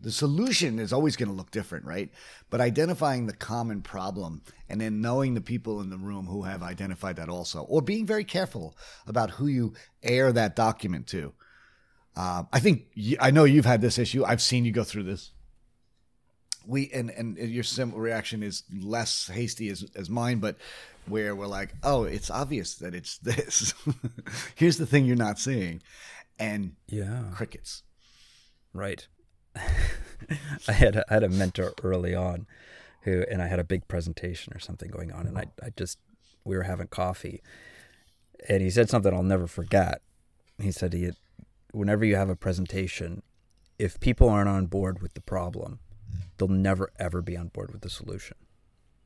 the 0.00 0.12
solution 0.12 0.78
is 0.78 0.92
always 0.92 1.16
going 1.16 1.28
to 1.28 1.34
look 1.34 1.50
different, 1.50 1.84
right? 1.84 2.10
But 2.50 2.60
identifying 2.60 3.26
the 3.26 3.32
common 3.32 3.82
problem 3.82 4.42
and 4.68 4.80
then 4.80 5.00
knowing 5.00 5.34
the 5.34 5.40
people 5.40 5.80
in 5.80 5.90
the 5.90 5.96
room 5.96 6.26
who 6.26 6.42
have 6.42 6.62
identified 6.62 7.16
that 7.16 7.28
also, 7.28 7.62
or 7.62 7.82
being 7.82 8.06
very 8.06 8.24
careful 8.24 8.76
about 9.06 9.32
who 9.32 9.46
you 9.46 9.74
air 10.02 10.32
that 10.32 10.54
document 10.54 11.06
to. 11.08 11.32
Uh, 12.16 12.44
I 12.52 12.60
think 12.60 12.86
I 13.20 13.30
know 13.30 13.44
you've 13.44 13.64
had 13.64 13.80
this 13.80 13.98
issue. 13.98 14.24
I've 14.24 14.42
seen 14.42 14.64
you 14.64 14.72
go 14.72 14.84
through 14.84 15.04
this. 15.04 15.32
We 16.66 16.90
and 16.92 17.10
and 17.10 17.38
your 17.38 17.64
simple 17.64 17.98
reaction 17.98 18.42
is 18.42 18.64
less 18.72 19.28
hasty 19.28 19.68
as 19.68 19.86
as 19.94 20.10
mine, 20.10 20.38
but 20.38 20.56
where 21.06 21.34
we're 21.34 21.46
like, 21.46 21.74
oh, 21.82 22.04
it's 22.04 22.30
obvious 22.30 22.74
that 22.76 22.94
it's 22.94 23.18
this. 23.22 23.72
Here's 24.54 24.78
the 24.78 24.86
thing 24.86 25.04
you're 25.04 25.16
not 25.16 25.38
seeing, 25.38 25.80
and 26.38 26.72
yeah, 26.88 27.22
crickets. 27.32 27.84
Right. 28.72 29.06
I 30.68 30.72
had 30.72 30.96
a, 30.96 31.04
I 31.10 31.14
had 31.14 31.22
a 31.22 31.28
mentor 31.28 31.72
early 31.82 32.14
on 32.14 32.46
who 33.02 33.24
and 33.30 33.40
I 33.42 33.46
had 33.46 33.58
a 33.58 33.64
big 33.64 33.88
presentation 33.88 34.52
or 34.54 34.58
something 34.58 34.90
going 34.90 35.12
on 35.12 35.26
and 35.26 35.38
I 35.38 35.44
I 35.62 35.70
just 35.76 35.98
we 36.44 36.56
were 36.56 36.64
having 36.64 36.88
coffee 36.88 37.42
and 38.48 38.62
he 38.62 38.70
said 38.70 38.88
something 38.88 39.12
I'll 39.12 39.22
never 39.22 39.46
forget. 39.46 40.02
He 40.60 40.72
said 40.72 40.92
he 40.92 41.10
whenever 41.72 42.04
you 42.04 42.16
have 42.16 42.30
a 42.30 42.36
presentation 42.36 43.22
if 43.78 44.00
people 44.00 44.28
aren't 44.28 44.48
on 44.48 44.66
board 44.66 45.00
with 45.00 45.14
the 45.14 45.20
problem 45.20 45.78
they'll 46.36 46.48
never 46.48 46.90
ever 46.98 47.22
be 47.22 47.36
on 47.36 47.48
board 47.48 47.70
with 47.72 47.82
the 47.82 47.90
solution. 47.90 48.36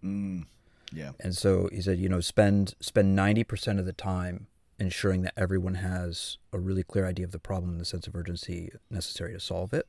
Mm, 0.05 0.47
yeah. 0.93 1.13
And 1.21 1.37
so 1.37 1.69
he 1.73 1.81
said, 1.81 1.99
you 1.99 2.09
know, 2.09 2.21
spend 2.21 2.75
spend 2.81 3.19
90% 3.19 3.79
of 3.79 3.87
the 3.87 3.93
time 3.93 4.47
ensuring 4.79 5.23
that 5.23 5.35
everyone 5.37 5.77
has 5.77 6.39
a 6.53 6.59
really 6.59 6.83
clear 6.83 7.07
idea 7.07 7.25
of 7.25 7.33
the 7.33 7.39
problem 7.39 7.73
and 7.73 7.81
the 7.81 7.85
sense 7.85 8.07
of 8.07 8.17
urgency 8.17 8.71
necessary 8.91 9.33
to 9.33 9.41
solve 9.41 9.73
it 9.73 9.87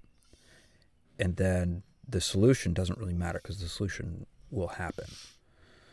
and 1.19 1.36
then 1.36 1.84
the 2.08 2.21
solution 2.21 2.73
doesn't 2.73 2.99
really 2.99 3.13
matter 3.13 3.39
because 3.41 3.60
the 3.60 3.67
solution 3.67 4.26
will 4.52 4.67
happen. 4.67 5.06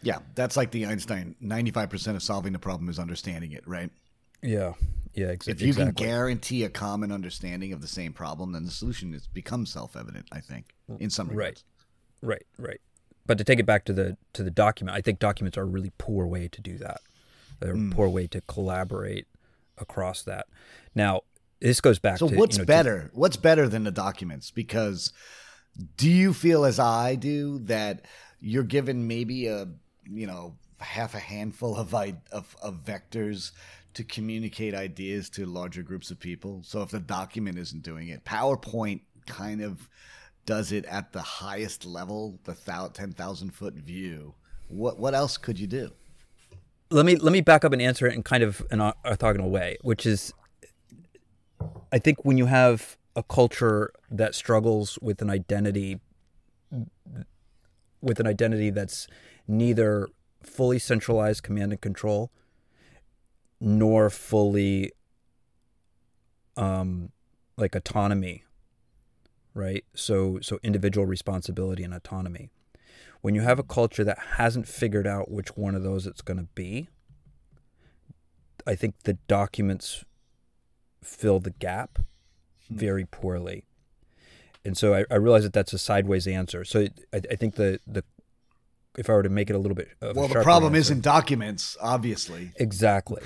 Yeah, 0.02 0.18
that's 0.34 0.56
like 0.56 0.70
the 0.70 0.86
Einstein 0.86 1.34
95% 1.42 2.16
of 2.16 2.22
solving 2.22 2.52
the 2.52 2.58
problem 2.58 2.88
is 2.88 2.98
understanding 2.98 3.52
it, 3.52 3.66
right? 3.66 3.90
Yeah. 4.42 4.74
Yeah, 5.12 5.26
ex- 5.26 5.48
if 5.48 5.60
you 5.60 5.68
exactly. 5.68 5.92
can 5.92 6.06
guarantee 6.06 6.64
a 6.64 6.70
common 6.70 7.10
understanding 7.10 7.72
of 7.72 7.80
the 7.80 7.88
same 7.88 8.12
problem, 8.12 8.52
then 8.52 8.64
the 8.64 8.70
solution 8.70 9.12
is 9.12 9.26
becomes 9.26 9.70
self-evident, 9.72 10.26
I 10.30 10.40
think, 10.40 10.74
in 11.00 11.10
some 11.10 11.28
regards. 11.28 11.64
Right. 12.22 12.42
Right, 12.58 12.68
right. 12.68 12.80
But 13.26 13.38
to 13.38 13.44
take 13.44 13.58
it 13.58 13.66
back 13.66 13.84
to 13.86 13.92
the 13.92 14.16
to 14.34 14.42
the 14.42 14.50
document, 14.50 14.96
I 14.96 15.00
think 15.00 15.18
documents 15.18 15.56
are 15.58 15.62
a 15.62 15.66
really 15.66 15.92
poor 15.98 16.26
way 16.26 16.48
to 16.48 16.60
do 16.60 16.78
that. 16.78 17.00
They're 17.60 17.74
mm. 17.74 17.92
a 17.92 17.94
poor 17.94 18.08
way 18.08 18.26
to 18.28 18.40
collaborate 18.42 19.26
across 19.78 20.22
that. 20.22 20.46
Now, 20.94 21.22
this 21.60 21.80
goes 21.80 21.98
back 21.98 22.18
so 22.18 22.28
to 22.28 22.36
what's 22.36 22.56
you 22.56 22.62
know, 22.62 22.66
better? 22.66 23.10
To, 23.12 23.18
what's 23.18 23.36
better 23.36 23.68
than 23.68 23.84
the 23.84 23.90
documents? 23.90 24.50
Because 24.50 25.12
do 25.96 26.10
you 26.10 26.32
feel 26.34 26.64
as 26.64 26.78
i 26.78 27.14
do 27.14 27.58
that 27.60 28.04
you're 28.40 28.64
given 28.64 29.06
maybe 29.06 29.46
a 29.46 29.68
you 30.10 30.26
know 30.26 30.56
half 30.80 31.14
a 31.14 31.18
handful 31.18 31.76
of 31.76 31.94
of, 31.94 32.56
of 32.62 32.84
vectors 32.84 33.52
to 33.92 34.04
communicate 34.04 34.74
ideas 34.74 35.28
to 35.30 35.46
larger 35.46 35.82
groups 35.82 36.10
of 36.10 36.18
people? 36.18 36.62
So 36.64 36.82
if 36.82 36.90
the 36.90 37.00
document 37.00 37.58
isn't 37.58 37.82
doing 37.82 38.08
it 38.08 38.24
powerpoint 38.24 39.02
kind 39.26 39.60
of 39.60 39.88
does 40.46 40.72
it 40.72 40.84
at 40.86 41.12
the 41.12 41.22
highest 41.22 41.84
level 41.84 42.38
the 42.44 42.54
10,000 42.92 43.50
foot 43.50 43.74
view. 43.74 44.34
What 44.68 44.98
what 44.98 45.14
else 45.14 45.36
could 45.36 45.58
you 45.58 45.66
do? 45.66 45.90
Let 46.90 47.06
me 47.06 47.16
let 47.16 47.32
me 47.32 47.40
back 47.40 47.64
up 47.64 47.72
and 47.72 47.82
answer 47.82 48.06
it 48.06 48.14
in 48.14 48.22
kind 48.22 48.42
of 48.42 48.64
an 48.70 48.78
orthogonal 49.04 49.50
way 49.50 49.76
which 49.82 50.06
is 50.06 50.32
I 51.92 51.98
think 51.98 52.24
when 52.24 52.38
you 52.38 52.46
have 52.46 52.96
a 53.16 53.22
culture 53.22 53.92
that 54.10 54.34
struggles 54.34 54.98
with 55.02 55.20
an 55.22 55.30
identity 55.30 56.00
with 58.00 58.20
an 58.20 58.26
identity 58.26 58.70
that's 58.70 59.06
neither 59.46 60.08
fully 60.42 60.78
centralized 60.78 61.42
command 61.42 61.72
and 61.72 61.80
control 61.80 62.30
nor 63.60 64.08
fully 64.08 64.92
um 66.56 67.10
like 67.56 67.74
autonomy 67.74 68.44
right? 69.54 69.84
So 69.94 70.38
so 70.40 70.58
individual 70.62 71.06
responsibility 71.06 71.82
and 71.82 71.92
autonomy. 71.92 72.50
When 73.20 73.34
you 73.34 73.42
have 73.42 73.58
a 73.58 73.62
culture 73.62 74.04
that 74.04 74.18
hasn't 74.36 74.66
figured 74.66 75.06
out 75.06 75.30
which 75.30 75.56
one 75.56 75.74
of 75.74 75.82
those 75.82 76.06
it's 76.06 76.22
going 76.22 76.38
to 76.38 76.48
be 76.54 76.88
i 78.66 78.74
think 78.74 78.94
the 79.04 79.14
documents 79.26 80.04
fill 81.02 81.40
the 81.40 81.50
gap 81.50 81.98
hmm. 82.68 82.76
very 82.76 83.04
poorly. 83.04 83.64
And 84.64 84.76
so 84.76 84.94
I, 84.94 85.04
I 85.10 85.14
realize 85.16 85.44
that 85.44 85.54
that's 85.54 85.72
a 85.72 85.78
sideways 85.78 86.26
answer. 86.26 86.64
So 86.64 86.86
I, 87.12 87.22
I 87.30 87.36
think 87.36 87.54
the, 87.54 87.80
the 87.86 88.04
if 88.98 89.08
I 89.08 89.12
were 89.12 89.22
to 89.22 89.28
make 89.28 89.48
it 89.48 89.54
a 89.54 89.58
little 89.58 89.74
bit 89.74 89.88
well, 90.00 90.28
the 90.28 90.42
problem 90.42 90.74
answer, 90.74 90.92
isn't 90.92 91.02
documents, 91.02 91.76
obviously. 91.80 92.52
Exactly, 92.56 93.22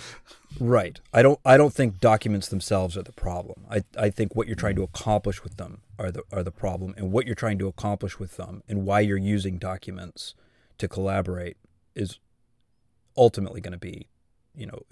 right. 0.61 1.01
I 1.13 1.23
don't 1.23 1.41
I 1.45 1.57
don't 1.57 1.73
think 1.73 2.01
documents 2.01 2.49
themselves 2.49 2.97
are 2.97 3.03
the 3.03 3.13
problem. 3.13 3.65
I, 3.71 3.83
I 3.99 4.11
think 4.11 4.37
what 4.37 4.47
you're 4.47 4.57
trying 4.57 4.77
to 4.77 4.83
accomplish 4.83 5.43
with 5.43 5.57
them 5.57 5.81
are 5.99 6.11
the 6.11 6.23
are 6.33 6.43
the 6.43 6.53
problem, 6.53 6.95
and 6.97 7.13
what 7.13 7.27
you're 7.27 7.35
trying 7.35 7.59
to 7.59 7.67
accomplish 7.67 8.19
with 8.19 8.37
them, 8.37 8.63
and 8.69 8.85
why 8.85 9.01
you're 9.01 9.17
using 9.17 9.59
documents 9.59 10.35
to 10.79 10.87
collaborate 10.87 11.57
is 11.95 12.19
ultimately 13.17 13.61
going 13.61 13.73
to 13.73 13.79
be, 13.79 14.09
you 14.55 14.67
know, 14.67 14.83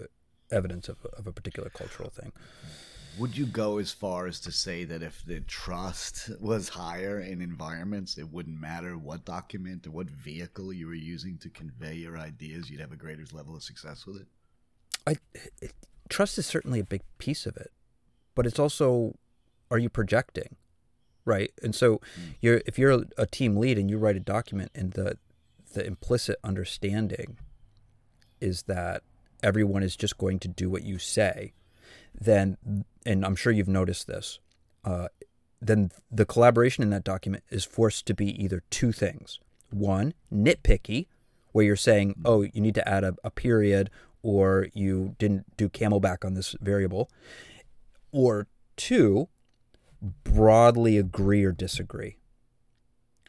evidence 0.53 0.87
of, 0.89 0.97
of 1.17 1.27
a 1.27 1.31
particular 1.31 1.69
cultural 1.69 2.09
thing. 2.09 2.31
Would 3.19 3.37
you 3.37 3.45
go 3.45 3.77
as 3.77 3.91
far 3.91 4.25
as 4.25 4.39
to 4.41 4.51
say 4.51 4.85
that 4.85 5.03
if 5.03 5.23
the 5.23 5.41
trust 5.41 6.31
was 6.39 6.69
higher 6.69 7.19
in 7.19 7.41
environments, 7.41 8.17
it 8.17 8.31
wouldn't 8.31 8.59
matter 8.59 8.97
what 8.97 9.23
document 9.23 9.85
or 9.85 9.91
what 9.91 10.09
vehicle 10.09 10.73
you 10.73 10.87
were 10.87 10.95
using 10.95 11.37
to 11.39 11.49
convey 11.49 11.93
your 11.93 12.17
ideas, 12.17 12.71
you'd 12.71 12.81
have 12.81 12.91
a 12.91 12.95
greater 12.95 13.25
level 13.31 13.55
of 13.55 13.61
success 13.61 14.07
with 14.07 14.17
it? 14.17 14.27
I 15.05 15.17
it, 15.61 15.73
trust 16.09 16.37
is 16.39 16.47
certainly 16.47 16.79
a 16.79 16.83
big 16.83 17.01
piece 17.19 17.45
of 17.45 17.55
it, 17.57 17.71
but 18.33 18.47
it's 18.47 18.59
also 18.59 19.15
are 19.69 19.77
you 19.77 19.89
projecting, 19.89 20.55
right? 21.25 21.51
And 21.61 21.75
so 21.75 21.97
mm. 21.97 22.35
you're 22.41 22.61
if 22.65 22.79
you're 22.79 22.91
a, 22.91 23.03
a 23.17 23.25
team 23.27 23.57
lead 23.57 23.77
and 23.77 23.91
you 23.91 23.99
write 23.99 24.15
a 24.15 24.21
document 24.21 24.71
and 24.73 24.93
the 24.93 25.17
the 25.73 25.85
implicit 25.85 26.37
understanding 26.43 27.37
is 28.39 28.63
that 28.63 29.03
everyone 29.43 29.83
is 29.83 29.95
just 29.95 30.17
going 30.17 30.39
to 30.39 30.47
do 30.47 30.69
what 30.69 30.83
you 30.83 30.97
say, 30.97 31.53
then, 32.19 32.57
and 33.05 33.25
I'm 33.25 33.35
sure 33.35 33.51
you've 33.51 33.67
noticed 33.67 34.07
this, 34.07 34.39
uh, 34.85 35.09
then 35.61 35.91
the 36.11 36.25
collaboration 36.25 36.83
in 36.83 36.89
that 36.89 37.03
document 37.03 37.43
is 37.49 37.65
forced 37.65 38.05
to 38.07 38.13
be 38.13 38.43
either 38.43 38.63
two 38.69 38.91
things. 38.91 39.39
One, 39.69 40.13
nitpicky, 40.33 41.07
where 41.51 41.65
you're 41.65 41.75
saying, 41.75 42.15
oh, 42.25 42.41
you 42.41 42.61
need 42.61 42.75
to 42.75 42.87
add 42.87 43.03
a, 43.03 43.15
a 43.23 43.29
period 43.29 43.89
or 44.21 44.67
you 44.73 45.15
didn't 45.19 45.55
do 45.57 45.69
camelback 45.69 46.25
on 46.25 46.33
this 46.33 46.55
variable. 46.61 47.09
Or 48.11 48.47
two, 48.75 49.29
broadly 50.23 50.97
agree 50.97 51.43
or 51.43 51.51
disagree. 51.51 52.17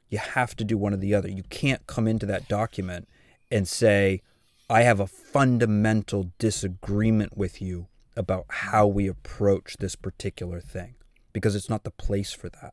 You 0.09 0.19
have 0.19 0.55
to 0.57 0.65
do 0.65 0.77
one 0.79 0.95
or 0.95 0.99
the 0.99 1.15
other. 1.15 1.29
You 1.29 1.43
can't 1.45 1.87
come 1.87 2.07
into 2.07 2.27
that 2.27 2.49
document 2.49 3.09
and 3.51 3.67
say, 3.67 4.23
I 4.69 4.83
have 4.83 5.01
a 5.01 5.07
fundamental 5.07 6.33
disagreement 6.39 7.37
with 7.37 7.61
you 7.61 7.89
about 8.17 8.47
how 8.49 8.87
we 8.87 9.07
approach 9.07 9.77
this 9.79 9.95
particular 9.95 10.61
thing 10.61 10.95
because 11.33 11.55
it's 11.55 11.69
not 11.69 11.85
the 11.85 11.91
place 11.91 12.33
for 12.33 12.49
that. 12.49 12.73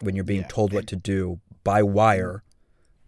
When 0.00 0.14
you're 0.14 0.24
being 0.24 0.42
yeah, 0.42 0.48
told 0.48 0.72
what 0.72 0.86
to 0.88 0.96
do 0.96 1.40
by 1.64 1.82
wire 1.82 2.44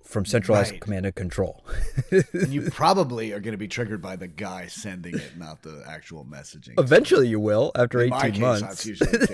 from 0.02 0.24
centralized 0.24 0.72
right. 0.72 0.80
command 0.80 1.06
and 1.06 1.14
control. 1.14 1.64
and 2.10 2.48
you 2.48 2.62
probably 2.70 3.32
are 3.32 3.40
going 3.40 3.52
to 3.52 3.58
be 3.58 3.68
triggered 3.68 4.00
by 4.00 4.16
the 4.16 4.28
guy 4.28 4.66
sending 4.66 5.14
it, 5.14 5.36
not 5.36 5.62
the 5.62 5.84
actual 5.86 6.24
messaging. 6.24 6.74
Eventually, 6.78 7.28
you 7.28 7.40
will 7.40 7.72
after 7.74 8.00
In 8.00 8.12
18 8.12 8.32
case, 8.32 8.40
months. 8.40 8.62
That's 8.62 8.86
usually 8.86 9.10
the 9.10 9.26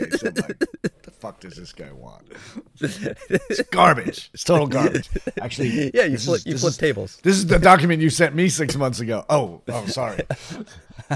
case. 0.82 0.91
I'm 1.22 1.28
like, 1.28 1.40
the 1.40 1.46
fuck 1.46 1.50
does 1.50 1.56
this 1.56 1.72
guy 1.72 1.92
want? 1.92 2.32
It's 3.50 3.62
garbage. 3.70 4.30
It's 4.34 4.44
total 4.44 4.66
garbage. 4.66 5.08
Actually, 5.40 5.90
yeah, 5.94 6.04
you 6.04 6.18
flip, 6.18 6.38
is, 6.38 6.46
you 6.46 6.58
flip 6.58 6.70
is, 6.70 6.76
tables. 6.76 7.20
This 7.22 7.36
is 7.36 7.46
the 7.46 7.58
document 7.58 8.02
you 8.02 8.10
sent 8.10 8.34
me 8.34 8.48
six 8.48 8.76
months 8.76 9.00
ago. 9.00 9.24
Oh, 9.28 9.62
oh, 9.68 9.86
sorry. 9.86 10.20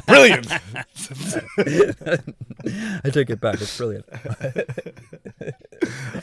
brilliant. 0.07 0.51
I 3.05 3.11
take 3.11 3.31
it 3.31 3.41
back. 3.41 3.61
It's 3.61 3.77
brilliant. 3.77 4.07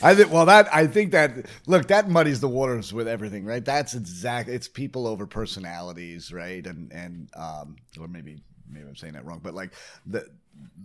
I 0.01 0.15
think. 0.15 0.31
Well, 0.31 0.45
that 0.45 0.73
I 0.73 0.87
think 0.87 1.11
that 1.11 1.45
look 1.67 1.87
that 1.87 2.09
muddies 2.09 2.39
the 2.39 2.49
waters 2.49 2.93
with 2.93 3.07
everything, 3.07 3.45
right? 3.45 3.63
That's 3.63 3.93
exactly. 3.93 4.53
It's 4.53 4.67
people 4.67 5.07
over 5.07 5.25
personalities, 5.25 6.31
right? 6.31 6.65
And 6.65 6.91
and 6.91 7.29
um, 7.35 7.77
or 7.99 8.07
maybe 8.07 8.43
maybe 8.69 8.87
I'm 8.87 8.95
saying 8.95 9.13
that 9.13 9.25
wrong, 9.25 9.41
but 9.43 9.53
like 9.53 9.73
the 10.05 10.27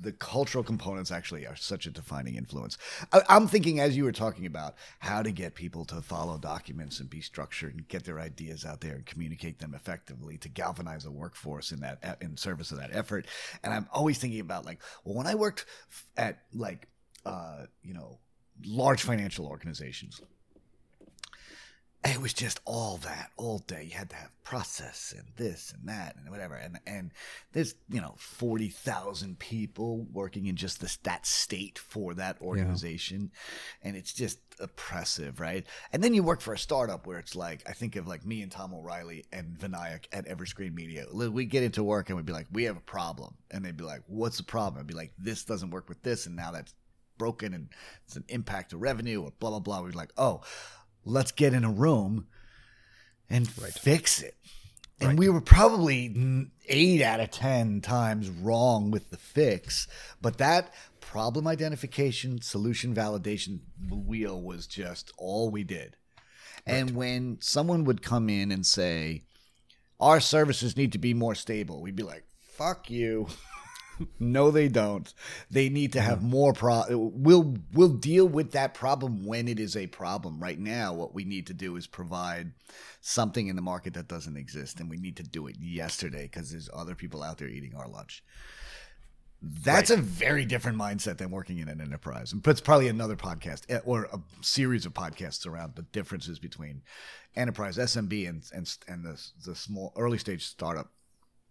the 0.01 0.13
cultural 0.13 0.65
components 0.65 1.11
actually 1.11 1.47
are 1.47 1.57
such 1.57 1.87
a 1.87 1.91
defining 1.91 2.37
influence. 2.37 2.79
I, 3.13 3.23
am 3.29 3.47
thinking 3.47 3.81
as 3.81 3.97
you 3.97 4.05
were 4.05 4.13
talking 4.13 4.47
about 4.47 4.77
how 4.99 5.23
to 5.23 5.31
get 5.31 5.55
people 5.55 5.85
to 5.87 6.01
follow 6.01 6.39
documents 6.39 7.01
and 7.01 7.11
be 7.11 7.21
structured 7.21 7.75
and 7.75 7.87
get 7.87 8.05
their 8.05 8.19
ideas 8.19 8.65
out 8.65 8.81
there 8.81 8.95
and 8.95 9.05
communicate 9.05 9.59
them 9.59 9.75
effectively 9.75 10.39
to 10.39 10.49
galvanize 10.49 11.05
a 11.05 11.11
workforce 11.11 11.71
in 11.71 11.81
that 11.81 12.19
in 12.21 12.37
service 12.37 12.71
of 12.71 12.79
that 12.79 12.91
effort. 12.95 13.27
And 13.63 13.75
I'm 13.75 13.89
always 13.93 14.19
thinking 14.19 14.41
about 14.41 14.65
like, 14.65 14.81
well, 15.05 15.15
when 15.15 15.27
I 15.27 15.35
worked 15.35 15.67
at 16.17 16.39
like, 16.55 16.89
uh, 17.27 17.67
you 17.83 17.93
know, 17.93 18.19
large 18.65 19.03
financial 19.03 19.47
organizations 19.47 20.21
it 22.05 22.21
was 22.21 22.33
just 22.33 22.61
all 22.65 22.99
that 22.99 23.31
all 23.37 23.59
day. 23.59 23.89
You 23.91 23.99
had 23.99 24.11
to 24.11 24.17
have 24.17 24.31
process 24.45 25.13
and 25.17 25.27
this 25.37 25.75
and 25.77 25.89
that 25.89 26.15
and 26.17 26.31
whatever. 26.31 26.55
And 26.55 26.79
and 26.87 27.11
there's 27.53 27.75
you 27.89 28.01
know 28.01 28.15
forty 28.19 28.69
thousand 28.69 29.39
people 29.41 30.07
working 30.13 30.47
in 30.47 30.55
just 30.55 30.81
this 30.81 30.97
that 30.99 31.27
state 31.27 31.79
for 31.79 32.15
that 32.15 32.41
organization, 32.41 33.31
yeah. 33.33 33.89
and 33.89 33.97
it's 33.97 34.13
just 34.13 34.39
oppressive, 34.61 35.41
right? 35.41 35.67
And 35.93 36.03
then 36.03 36.15
you 36.15 36.23
work 36.23 36.41
for 36.41 36.55
a 36.55 36.59
startup 36.59 37.07
where 37.07 37.19
it's 37.19 37.35
like 37.35 37.69
I 37.69 37.73
think 37.73 37.97
of 37.97 38.07
like 38.07 38.25
me 38.25 38.43
and 38.43 38.53
Tom 38.53 38.75
O'Reilly 38.75 39.25
and 39.33 39.59
Vinayak 39.59 40.05
at 40.13 40.29
Everscreen 40.29 40.75
Media. 40.75 41.07
We 41.13 41.47
get 41.47 41.65
into 41.65 41.83
work 41.83 42.11
and 42.11 42.17
we'd 42.17 42.27
be 42.27 42.33
like, 42.33 42.47
we 42.53 42.65
have 42.65 42.77
a 42.77 42.81
problem, 42.81 43.35
and 43.51 43.65
they'd 43.65 43.77
be 43.77 43.85
like, 43.85 44.03
what's 44.07 44.37
the 44.37 44.45
problem? 44.45 44.81
I'd 44.81 44.87
be 44.87 44.95
like, 44.95 45.13
this 45.19 45.45
doesn't 45.45 45.71
work 45.71 45.89
with 45.89 46.03
this, 46.03 46.27
and 46.27 46.37
now 46.37 46.53
that's 46.53 46.75
broken 47.19 47.53
and 47.53 47.69
it's 48.07 48.15
an 48.15 48.25
impact 48.29 48.71
to 48.71 48.77
revenue 48.79 49.23
or 49.23 49.33
blah 49.41 49.51
blah 49.51 49.59
blah. 49.59 49.83
We're 49.83 49.91
like, 49.91 50.13
oh 50.17 50.43
let's 51.09 51.33
get 51.33 51.55
in 51.55 51.65
a 51.65 51.71
room 51.71 52.27
and 53.31 53.49
right. 53.61 53.73
fix 53.73 54.23
it. 54.23 54.35
And 55.01 55.11
right. 55.11 55.19
we 55.19 55.29
were 55.29 55.41
probably 55.41 56.49
eight 56.69 57.03
out 57.03 57.21
of 57.21 57.31
10 57.31 57.81
times 57.81 58.29
wrong 58.29 58.91
with 58.91 59.11
the 59.11 59.17
fix, 59.17 59.87
but 60.21 60.39
that 60.39 60.75
problem 61.01 61.47
identification, 61.47 62.43
solution 62.43 62.95
validation 62.95 63.61
wheel 63.91 64.43
was 64.43 64.67
just 64.67 65.13
all 65.17 65.51
we 65.51 65.65
did. 65.65 65.97
Right. 66.67 66.77
And 66.77 66.97
when 66.97 67.39
someone 67.41 67.85
would 67.85 68.03
come 68.03 68.29
in 68.29 68.51
and 68.51 68.67
say, 68.67 69.23
our 70.01 70.21
services 70.21 70.77
need 70.77 70.93
to 70.93 70.99
be 70.99 71.15
more 71.15 71.35
stable, 71.35 71.81
we'd 71.81 71.97
be 71.97 72.03
like, 72.03 72.25
fuck 72.41 72.91
you. 72.91 73.29
no, 74.19 74.51
they 74.51 74.69
don't. 74.69 75.13
They 75.51 75.69
need 75.69 75.93
to 75.93 76.01
have 76.01 76.23
more 76.23 76.53
pro. 76.53 76.85
We'll 76.91 77.57
we'll 77.73 77.89
deal 77.89 78.27
with 78.27 78.53
that 78.53 78.75
problem 78.75 79.25
when 79.25 79.49
it 79.49 79.59
is 79.59 79.77
a 79.77 79.87
problem. 79.87 80.41
Right 80.41 80.59
now, 80.59 80.93
what 80.93 81.15
we 81.15 81.25
need 81.25 81.47
to 81.49 81.55
do 81.55 81.77
is 81.77 81.87
provide 81.87 82.53
something 83.01 83.49
in 83.49 83.57
the 83.57 83.63
market 83.63 83.95
that 83.95 84.09
doesn't 84.09 84.37
exist, 84.37 84.81
and 84.81 84.91
we 84.91 84.99
need 84.99 85.17
to 85.17 85.23
do 85.23 85.47
it 85.47 85.57
yesterday 85.61 86.23
because 86.23 86.51
there's 86.51 86.71
other 86.73 86.95
people 86.95 87.23
out 87.23 87.39
there 87.39 87.49
eating 87.49 87.75
our 87.75 87.89
lunch. 87.89 88.23
That's 89.41 89.91
right. 89.91 89.99
a 89.99 90.03
very 90.03 90.45
different 90.45 90.79
mindset 90.79 91.19
than 91.19 91.31
working 91.31 91.59
in 91.59 91.69
an 91.69 91.81
enterprise. 91.81 92.33
And 92.33 92.45
it's 92.47 92.61
probably 92.61 92.89
another 92.89 93.15
podcast 93.15 93.63
eh, 93.69 93.79
or 93.85 94.09
a 94.13 94.21
series 94.41 94.85
of 94.85 94.95
podcasts 94.95 95.47
around 95.47 95.77
the 95.77 95.83
differences 95.83 96.41
between 96.41 96.83
enterprise 97.37 97.79
SMB 97.79 98.29
and 98.29 98.43
and 98.53 98.77
and 98.89 99.05
the 99.05 99.31
the 99.45 99.55
small 99.55 99.93
early 99.97 100.19
stage 100.19 100.45
startup 100.45 100.91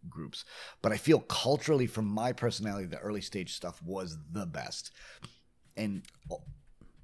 groups. 0.10 0.46
But 0.82 0.92
I 0.92 0.98
feel 0.98 1.20
culturally, 1.20 1.88
from 1.88 2.06
my 2.06 2.34
personality, 2.34 2.88
the 2.88 3.00
early 3.00 3.22
stage 3.22 3.54
stuff 3.54 3.82
was 3.84 4.18
the 4.32 4.46
best, 4.46 4.92
and 5.76 6.04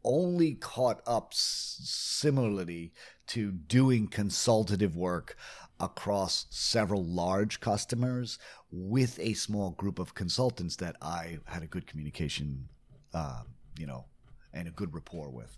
only 0.03 0.55
caught 0.55 1.01
up 1.07 1.33
similarly 1.33 2.91
to 3.27 3.51
doing 3.51 4.07
consultative 4.07 4.95
work 4.95 5.37
across 5.79 6.45
several 6.49 7.03
large 7.03 7.59
customers 7.59 8.37
with 8.71 9.19
a 9.19 9.33
small 9.33 9.71
group 9.71 9.99
of 9.99 10.13
consultants 10.13 10.75
that 10.77 10.95
I 11.01 11.39
had 11.45 11.63
a 11.63 11.67
good 11.67 11.87
communication, 11.87 12.67
uh, 13.13 13.43
you 13.77 13.85
know, 13.85 14.05
and 14.53 14.67
a 14.67 14.71
good 14.71 14.93
rapport 14.93 15.29
with, 15.29 15.57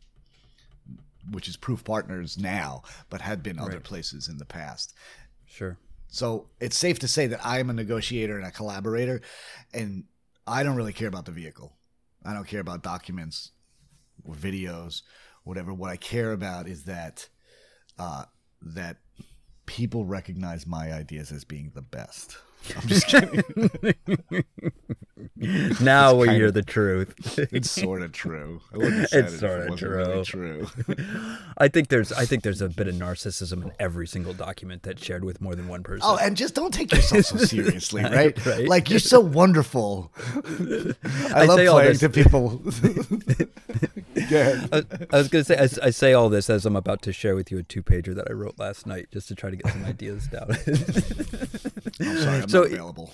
which 1.31 1.47
is 1.47 1.57
Proof 1.57 1.83
Partners 1.83 2.37
now, 2.37 2.83
but 3.09 3.21
had 3.21 3.43
been 3.43 3.59
other 3.59 3.73
right. 3.73 3.83
places 3.83 4.27
in 4.27 4.37
the 4.37 4.45
past. 4.45 4.93
Sure. 5.45 5.77
So 6.15 6.47
it's 6.61 6.77
safe 6.77 6.99
to 6.99 7.09
say 7.09 7.27
that 7.27 7.45
I 7.45 7.59
am 7.59 7.69
a 7.69 7.73
negotiator 7.73 8.37
and 8.37 8.47
a 8.47 8.51
collaborator, 8.51 9.19
and 9.73 10.05
I 10.47 10.63
don't 10.63 10.77
really 10.77 10.93
care 10.93 11.09
about 11.09 11.25
the 11.25 11.33
vehicle. 11.33 11.75
I 12.23 12.33
don't 12.33 12.47
care 12.47 12.61
about 12.61 12.83
documents 12.83 13.51
or 14.23 14.33
videos, 14.33 15.01
whatever. 15.43 15.73
What 15.73 15.91
I 15.91 15.97
care 15.97 16.31
about 16.31 16.69
is 16.69 16.85
that 16.85 17.27
uh, 17.99 18.23
that 18.61 18.95
people 19.65 20.05
recognize 20.05 20.65
my 20.65 20.93
ideas 20.93 21.33
as 21.33 21.43
being 21.43 21.73
the 21.75 21.81
best. 21.81 22.37
I'm 22.75 22.87
just 22.87 23.07
kidding. 23.07 23.43
now 25.81 26.13
we 26.15 26.29
hear 26.29 26.47
of, 26.47 26.53
the 26.53 26.61
truth. 26.61 27.37
it's 27.51 27.69
sort 27.69 28.01
of 28.01 28.11
true. 28.11 28.61
it's 28.73 29.39
sort 29.39 29.69
of 29.69 29.77
true. 29.77 29.97
Really 29.97 30.23
true. 30.23 30.67
I 31.57 31.67
think 31.67 31.89
there's 31.89 32.11
I 32.11 32.25
think 32.25 32.43
there's 32.43 32.61
a 32.61 32.69
bit 32.69 32.87
of 32.87 32.95
narcissism 32.95 33.63
in 33.63 33.71
every 33.79 34.07
single 34.07 34.33
document 34.33 34.83
that's 34.83 35.03
shared 35.03 35.23
with 35.23 35.41
more 35.41 35.55
than 35.55 35.67
one 35.67 35.83
person. 35.83 36.01
Oh, 36.03 36.17
and 36.21 36.37
just 36.37 36.55
don't 36.55 36.73
take 36.73 36.91
yourself 36.91 37.25
so 37.25 37.37
seriously, 37.45 38.03
right? 38.03 38.45
right? 38.45 38.67
Like 38.67 38.89
you're 38.89 38.99
so 38.99 39.19
wonderful. 39.19 40.11
I, 40.15 40.93
I 41.33 41.45
love 41.45 41.59
playing 41.59 41.97
to 41.97 42.09
people. 42.09 42.61
I, 44.17 44.83
I, 45.11 45.17
was 45.17 45.27
gonna 45.27 45.43
say 45.43 45.57
I, 45.57 45.87
I, 45.87 45.89
say 45.89 46.13
all 46.13 46.29
this 46.29 46.49
as 46.49 46.65
I'm 46.65 46.75
about 46.75 47.01
to 47.03 47.13
share 47.13 47.35
with 47.35 47.51
you 47.51 47.59
a 47.59 47.63
two 47.63 47.83
pager 47.83 48.15
that 48.15 48.27
I 48.29 48.33
wrote 48.33 48.57
last 48.57 48.87
night 48.87 49.07
just 49.11 49.27
to 49.27 49.35
try 49.35 49.49
to 49.49 49.55
get 49.55 49.71
some 49.71 49.83
ideas 49.85 50.27
down. 50.27 50.55
I'm 51.99 52.17
sorry, 52.17 52.41
I'm 52.41 52.49
so, 52.49 52.61
not 52.63 52.71
available. 52.71 53.11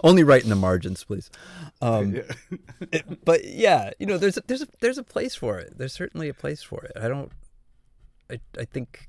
only 0.04 0.22
write 0.22 0.42
in 0.42 0.50
the 0.50 0.56
margins, 0.56 1.02
please. 1.04 1.30
Um, 1.80 2.14
yeah. 2.14 3.00
but 3.24 3.44
yeah, 3.44 3.90
you 3.98 4.06
know, 4.06 4.18
there's 4.18 4.36
a, 4.36 4.42
there's 4.46 4.62
a, 4.62 4.68
there's 4.80 4.98
a 4.98 5.02
place 5.02 5.34
for 5.34 5.58
it. 5.58 5.78
There's 5.78 5.94
certainly 5.94 6.28
a 6.28 6.34
place 6.34 6.62
for 6.62 6.84
it. 6.84 6.92
I 7.00 7.08
don't. 7.08 7.32
I 8.30 8.40
I 8.58 8.64
think 8.64 9.08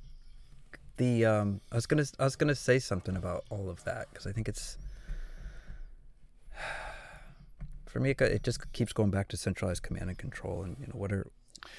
the 0.97 1.25
um 1.25 1.61
I 1.71 1.75
was 1.75 1.85
gonna 1.85 2.05
I 2.19 2.23
was 2.23 2.35
gonna 2.35 2.55
say 2.55 2.79
something 2.79 3.15
about 3.15 3.43
all 3.49 3.69
of 3.69 3.83
that 3.83 4.07
because 4.09 4.25
I 4.25 4.31
think 4.31 4.47
it's 4.47 4.77
for 7.85 7.99
me, 7.99 8.11
it, 8.11 8.21
it 8.21 8.43
just 8.43 8.71
keeps 8.71 8.93
going 8.93 9.11
back 9.11 9.27
to 9.29 9.37
centralized 9.37 9.83
command 9.83 10.09
and 10.09 10.17
control, 10.17 10.63
and 10.63 10.77
you 10.79 10.87
know 10.87 10.93
what 10.93 11.11
are 11.11 11.27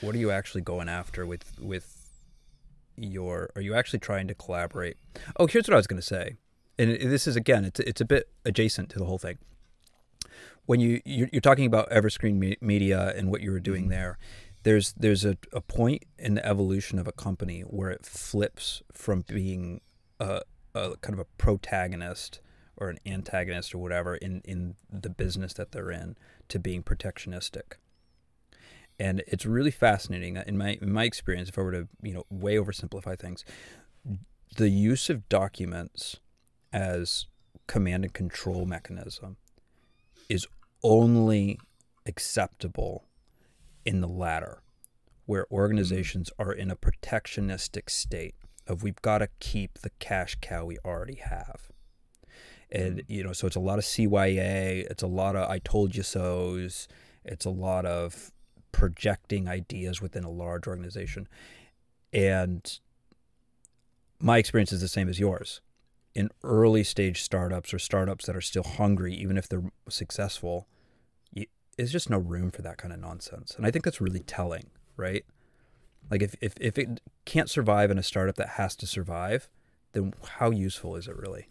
what 0.00 0.14
are 0.14 0.18
you 0.18 0.30
actually 0.30 0.62
going 0.62 0.88
after 0.88 1.24
with 1.24 1.58
with 1.58 1.95
your? 2.96 3.50
Are 3.54 3.62
you 3.62 3.74
actually 3.74 4.00
trying 4.00 4.28
to 4.28 4.34
collaborate? 4.34 4.96
Oh, 5.36 5.46
here's 5.46 5.66
what 5.68 5.74
I 5.74 5.76
was 5.76 5.86
going 5.86 6.00
to 6.00 6.06
say, 6.06 6.36
and 6.78 6.90
this 6.90 7.26
is 7.26 7.36
again, 7.36 7.64
it's 7.64 7.80
it's 7.80 8.00
a 8.00 8.04
bit 8.04 8.28
adjacent 8.44 8.90
to 8.90 8.98
the 8.98 9.04
whole 9.04 9.18
thing. 9.18 9.38
When 10.66 10.80
you 10.80 11.00
you're, 11.04 11.28
you're 11.32 11.40
talking 11.40 11.66
about 11.66 11.90
Everscreen 11.90 12.56
Media 12.60 13.14
and 13.16 13.30
what 13.30 13.40
you 13.40 13.52
were 13.52 13.60
doing 13.60 13.82
mm-hmm. 13.82 13.90
there, 13.90 14.18
there's 14.62 14.92
there's 14.94 15.24
a, 15.24 15.36
a 15.52 15.60
point 15.60 16.04
in 16.18 16.34
the 16.34 16.44
evolution 16.44 16.98
of 16.98 17.06
a 17.06 17.12
company 17.12 17.60
where 17.60 17.90
it 17.90 18.04
flips 18.04 18.82
from 18.92 19.24
being 19.28 19.80
a, 20.18 20.42
a 20.74 20.96
kind 21.00 21.14
of 21.14 21.20
a 21.20 21.26
protagonist 21.38 22.40
or 22.76 22.90
an 22.90 22.98
antagonist 23.06 23.74
or 23.74 23.78
whatever 23.78 24.16
in, 24.16 24.42
in 24.44 24.74
the 24.90 25.08
business 25.08 25.52
that 25.54 25.72
they're 25.72 25.90
in 25.90 26.16
to 26.48 26.58
being 26.58 26.82
protectionistic. 26.82 27.78
And 28.98 29.22
it's 29.26 29.44
really 29.44 29.70
fascinating 29.70 30.38
uh, 30.38 30.44
in 30.46 30.56
my 30.56 30.78
in 30.80 30.92
my 30.92 31.04
experience. 31.04 31.48
If 31.48 31.58
I 31.58 31.62
were 31.62 31.72
to 31.72 31.88
you 32.02 32.14
know 32.14 32.24
way 32.30 32.56
oversimplify 32.56 33.18
things, 33.18 33.44
the 34.56 34.68
use 34.68 35.10
of 35.10 35.28
documents 35.28 36.16
as 36.72 37.26
command 37.66 38.04
and 38.04 38.12
control 38.12 38.64
mechanism 38.64 39.36
is 40.28 40.46
only 40.82 41.58
acceptable 42.06 43.04
in 43.84 44.00
the 44.00 44.08
latter, 44.08 44.62
where 45.26 45.44
mm-hmm. 45.44 45.54
organizations 45.54 46.30
are 46.38 46.52
in 46.52 46.70
a 46.70 46.76
protectionistic 46.76 47.90
state 47.90 48.34
of 48.66 48.82
we've 48.82 49.02
got 49.02 49.18
to 49.18 49.28
keep 49.40 49.78
the 49.78 49.90
cash 49.98 50.36
cow 50.40 50.64
we 50.64 50.78
already 50.84 51.16
have. 51.16 51.70
And 52.70 52.98
mm-hmm. 52.98 53.12
you 53.12 53.24
know, 53.24 53.32
so 53.32 53.46
it's 53.46 53.56
a 53.56 53.60
lot 53.60 53.78
of 53.78 53.84
CYA, 53.84 54.86
it's 54.90 55.02
a 55.02 55.08
lot 55.08 55.36
of 55.36 55.48
I 55.48 55.58
told 55.58 55.94
you 55.94 56.02
so's, 56.02 56.88
it's 57.24 57.44
a 57.44 57.50
lot 57.50 57.84
of 57.84 58.32
projecting 58.76 59.48
ideas 59.48 60.02
within 60.02 60.22
a 60.22 60.30
large 60.30 60.66
organization. 60.66 61.26
And 62.12 62.78
my 64.20 64.36
experience 64.36 64.70
is 64.70 64.82
the 64.82 64.88
same 64.88 65.08
as 65.08 65.18
yours. 65.18 65.62
In 66.14 66.28
early 66.44 66.84
stage 66.84 67.22
startups 67.22 67.72
or 67.72 67.78
startups 67.78 68.26
that 68.26 68.36
are 68.36 68.42
still 68.42 68.64
hungry, 68.64 69.14
even 69.14 69.38
if 69.38 69.48
they're 69.48 69.72
successful, 69.88 70.68
there's 71.78 71.90
just 71.90 72.10
no 72.10 72.18
room 72.18 72.50
for 72.50 72.60
that 72.60 72.76
kind 72.76 72.92
of 72.92 73.00
nonsense. 73.00 73.54
And 73.56 73.66
I 73.66 73.70
think 73.70 73.86
that's 73.86 74.00
really 74.00 74.20
telling, 74.20 74.66
right? 74.98 75.24
Like 76.10 76.22
if, 76.22 76.34
if, 76.42 76.52
if 76.60 76.76
it 76.76 77.00
can't 77.24 77.48
survive 77.48 77.90
in 77.90 77.96
a 77.96 78.02
startup 78.02 78.36
that 78.36 78.50
has 78.50 78.76
to 78.76 78.86
survive, 78.86 79.48
then 79.92 80.12
how 80.36 80.50
useful 80.50 80.96
is 80.96 81.08
it 81.08 81.16
really? 81.16 81.48